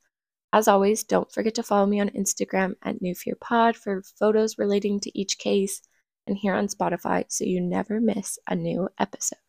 As 0.52 0.68
always, 0.68 1.02
don't 1.02 1.32
forget 1.32 1.54
to 1.56 1.62
follow 1.62 1.86
me 1.86 2.00
on 2.00 2.10
Instagram 2.10 2.74
at 2.82 3.00
NewFearPod 3.00 3.76
for 3.76 4.02
photos 4.18 4.58
relating 4.58 5.00
to 5.00 5.18
each 5.18 5.38
case 5.38 5.82
and 6.26 6.36
here 6.36 6.54
on 6.54 6.68
Spotify 6.68 7.24
so 7.28 7.44
you 7.44 7.60
never 7.60 8.00
miss 8.00 8.38
a 8.48 8.54
new 8.54 8.88
episode. 8.98 9.43